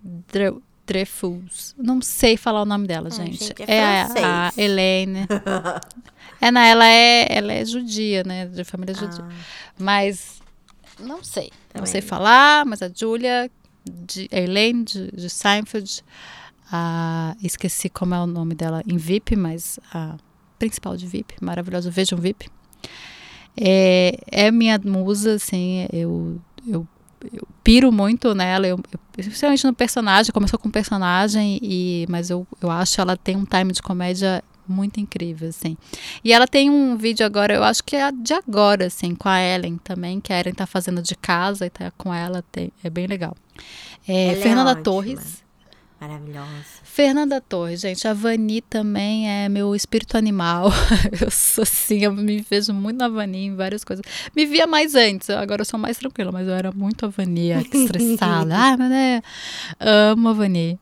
[0.85, 1.73] Dreyfus.
[1.77, 3.43] Não sei falar o nome dela, gente.
[3.43, 3.63] gente.
[3.63, 5.25] É, é a, a Helene.
[6.39, 8.45] é, não, ela é, ela é judia, né?
[8.45, 9.23] De família judia.
[9.23, 9.33] Ah.
[9.79, 10.41] Mas
[10.99, 11.49] não sei.
[11.69, 11.81] Também.
[11.81, 13.49] Não sei falar, mas a Julia,
[13.85, 16.03] de, Helene de, de Seinfeld.
[16.71, 20.15] A, esqueci como é o nome dela em VIP, mas a
[20.57, 21.89] principal de VIP, maravilhosa.
[21.89, 22.49] Vejam VIP.
[23.57, 26.87] É, é minha musa, assim, eu, eu
[27.33, 32.47] eu piro muito nela, eu, eu, principalmente no personagem, começou com personagem, e, mas eu,
[32.61, 35.77] eu acho ela tem um time de comédia muito incrível, assim.
[36.23, 39.39] E ela tem um vídeo agora, eu acho que é de agora, assim, com a
[39.41, 42.89] Ellen também, que a Ellen tá fazendo de casa e tá com ela, tem, é
[42.89, 43.35] bem legal.
[44.07, 45.41] É, é Fernanda é Torres.
[45.99, 46.81] Maravilhosa.
[46.83, 50.71] Fernanda Torres, gente, a Vani também é meu espírito animal.
[51.21, 54.03] eu sou assim, eu me vejo muito na Vani em várias coisas.
[54.35, 57.51] Me via mais antes, agora eu sou mais tranquila, mas eu era muito a Vani,
[57.71, 58.55] estressada.
[58.57, 59.21] ah, mas é.
[59.79, 60.79] Amo a Vani.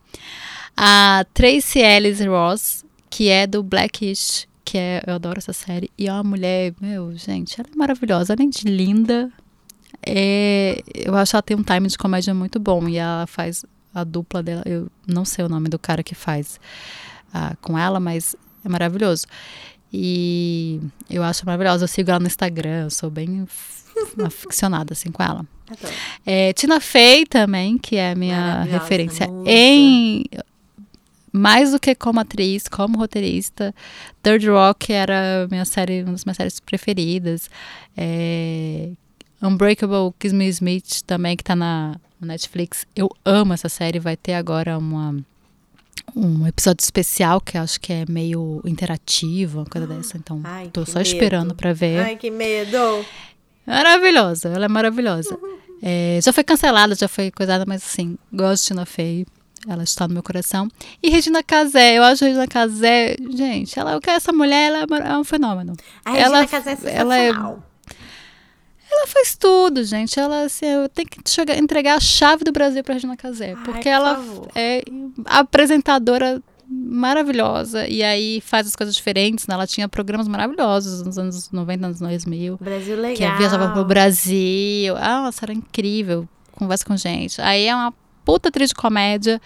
[0.76, 5.92] A Tracy Ellis Ross, que é do Blackish, que é, eu adoro essa série.
[5.98, 9.30] E é uma mulher, meu, gente, ela é maravilhosa, além de linda.
[10.06, 13.66] É, eu acho que ela tem um time de comédia muito bom e ela faz
[13.94, 16.60] a dupla dela, eu não sei o nome do cara que faz
[17.30, 19.26] uh, com ela, mas é maravilhoso.
[19.92, 20.80] E
[21.10, 21.84] eu acho maravilhosa.
[21.84, 23.48] Eu sigo ela no Instagram, eu sou bem
[24.24, 25.46] aficionada assim com ela.
[26.26, 29.50] É, Tina Fey também, que é a minha referência musa.
[29.50, 30.24] em
[31.32, 33.74] mais do que como atriz, como roteirista.
[34.22, 37.50] Third Rock era minha série, uma das minhas séries preferidas.
[37.96, 38.90] É,
[39.42, 42.86] Unbreakable Kiss Smith também, que tá na Netflix.
[42.96, 44.00] Eu amo essa série.
[44.00, 45.16] Vai ter agora uma,
[46.16, 50.18] um episódio especial que acho que é meio interativo, uma coisa dessa.
[50.18, 51.08] Então, Ai, tô só medo.
[51.08, 52.00] esperando para ver.
[52.00, 53.06] Ai, que medo!
[53.66, 55.38] Maravilhosa, ela é maravilhosa.
[55.82, 59.26] É, já foi cancelada, já foi coisada, mas assim, gosto de Tina Fey.
[59.68, 60.70] Ela está no meu coração.
[61.04, 64.86] E Regina Casé, eu acho Regina Casé, gente, ela, o que é essa mulher, ela
[65.06, 65.74] é um fenômeno.
[66.06, 67.32] A Regina ela, Casé é ela é
[68.92, 70.20] ela faz tudo, gente.
[70.20, 73.88] Ela assim, eu tenho que chegar, entregar a chave do Brasil para Regina Casé, porque
[73.88, 74.82] Ai, ela por é
[75.26, 79.56] apresentadora maravilhosa e aí faz as coisas diferentes, né?
[79.56, 82.58] Ela tinha programas maravilhosos nos anos 90, anos 2000.
[82.62, 83.32] Brasil legal.
[83.32, 84.96] Que viajava pro Brasil.
[84.98, 86.30] Ah, nossa, era incrível.
[86.52, 87.42] Conversa com gente.
[87.42, 89.42] Aí é uma puta atriz de comédia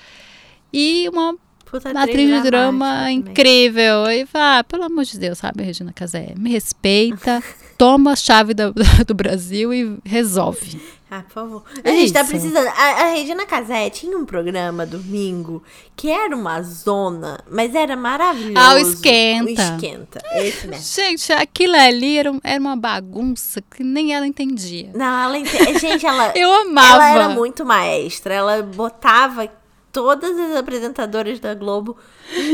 [0.73, 1.35] e uma
[1.74, 4.05] Puta atriz de drama incrível.
[4.11, 6.36] E ah, pelo amor de Deus, sabe, Regina Casé?
[6.38, 7.41] Me respeita,
[7.80, 8.71] toma a chave do,
[9.07, 10.80] do Brasil e resolve.
[11.09, 11.63] Ah, por favor.
[11.84, 12.30] A é gente tá isso.
[12.32, 12.67] tá precisando.
[12.67, 15.63] A, a, Regina Casé tinha um programa domingo
[15.95, 18.53] que era uma zona, mas era maravilhoso.
[18.55, 19.45] Ah, o Esquenta.
[19.45, 20.21] O Esquenta.
[20.34, 20.84] Esse mesmo.
[20.84, 24.91] Gente, aquilo ali era, era uma bagunça que nem ela entendia.
[24.93, 25.80] Não, ela entendia.
[25.80, 26.34] Gente, ela.
[26.38, 26.93] Eu amava.
[26.93, 28.32] Ela era muito maestra.
[28.32, 29.47] Ela botava
[29.93, 31.95] todas as apresentadoras da Globo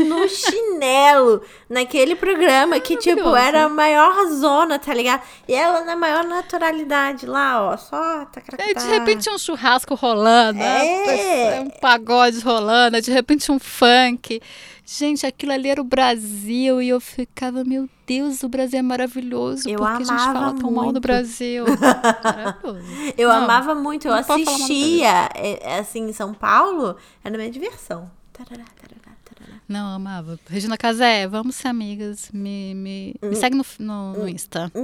[0.06, 5.22] no chinelo, naquele programa que, tipo, era a maior zona, tá ligado?
[5.48, 10.60] E ela na maior naturalidade lá, ó, só tá é, De repente um churrasco rolando,
[10.60, 11.60] é.
[11.60, 14.40] um pagode rolando, de repente um funk.
[14.84, 19.68] Gente, aquilo ali era o Brasil e eu ficava, meu Deus, o Brasil é maravilhoso.
[19.68, 21.00] Eu porque a gente amava fala tão mal do muito.
[21.00, 21.64] Brasil.
[22.24, 22.84] Maravilhoso.
[23.16, 28.10] Eu Não, amava muito, eu assistia, é, assim, em São Paulo, era minha diversão.
[28.32, 29.60] Tarará, tarará, tarará.
[29.68, 30.38] Não, amava.
[30.48, 32.30] Regina Casé, vamos ser amigas.
[32.32, 33.28] Me, me, Hum.
[33.28, 34.72] me segue no, no, no Insta.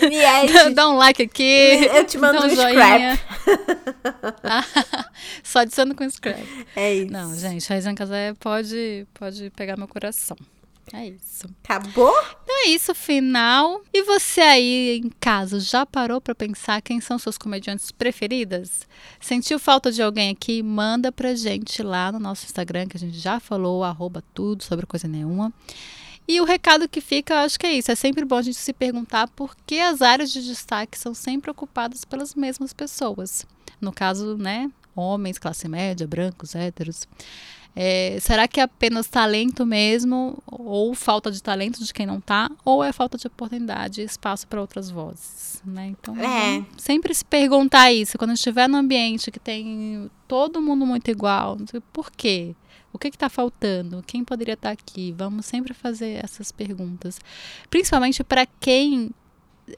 [0.00, 0.52] Mied.
[0.52, 0.74] Mied.
[0.74, 1.88] Dá um like aqui.
[1.94, 3.20] Eu te mando dá um joinha.
[5.42, 6.42] Só adiciona com scrap.
[6.76, 7.12] É isso.
[7.12, 10.36] Não, gente, a Regina Casé pode, pode pegar meu coração.
[10.92, 11.48] É isso.
[11.64, 12.14] Acabou?
[12.42, 13.80] Então é isso, final.
[13.92, 18.86] E você aí em casa já parou pra pensar quem são suas comediantes preferidas?
[19.18, 20.62] Sentiu falta de alguém aqui?
[20.62, 24.84] Manda pra gente lá no nosso Instagram, que a gente já falou, arroba tudo sobre
[24.84, 25.52] coisa nenhuma.
[26.26, 27.90] E o recado que fica, eu acho que é isso.
[27.92, 31.50] É sempre bom a gente se perguntar por que as áreas de destaque são sempre
[31.50, 33.46] ocupadas pelas mesmas pessoas.
[33.80, 34.70] No caso, né?
[34.96, 37.06] Homens, classe média, brancos, héteros.
[37.76, 42.48] É, será que é apenas talento mesmo, ou falta de talento de quem não tá,
[42.64, 45.88] ou é falta de oportunidade e espaço para outras vozes, né?
[45.88, 46.64] Então, É.
[46.78, 51.58] sempre se perguntar isso quando estiver no ambiente que tem todo mundo muito igual,
[51.92, 52.54] por quê?
[52.94, 54.04] O que está faltando?
[54.06, 55.12] Quem poderia estar aqui?
[55.18, 57.20] Vamos sempre fazer essas perguntas,
[57.68, 59.10] principalmente para quem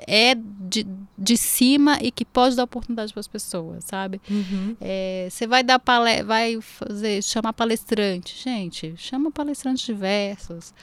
[0.07, 0.87] é de,
[1.17, 4.21] de cima e que pode dar oportunidade para as pessoas, sabe?
[4.29, 4.77] Uhum.
[4.79, 8.37] É, Você vai dar pale vai fazer, chamar palestrante.
[8.37, 10.75] Gente, chama palestrantes diversos.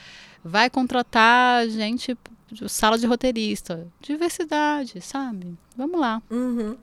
[0.42, 2.18] Vai contratar gente,
[2.66, 3.86] sala de roteirista.
[4.02, 5.56] Diversidade, sabe?
[5.76, 6.20] Vamos lá.
[6.28, 6.76] Uhum.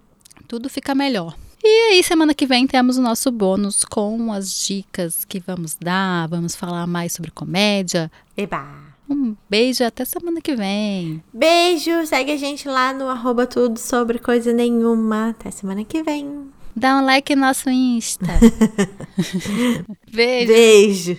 [0.47, 1.35] Tudo fica melhor.
[1.63, 6.27] E aí, semana que vem temos o nosso bônus com as dicas que vamos dar.
[6.27, 8.11] Vamos falar mais sobre comédia.
[8.35, 8.65] Eba.
[9.07, 11.21] Um beijo até semana que vem.
[11.31, 15.29] Beijo, segue a gente lá no arroba tudo sobre coisa nenhuma.
[15.29, 16.49] Até semana que vem.
[16.75, 18.25] Dá um like no nosso Insta.
[20.11, 20.47] beijo.
[20.47, 21.17] Beijo.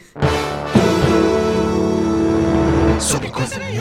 [2.98, 3.71] Sobre coisa nenhuma.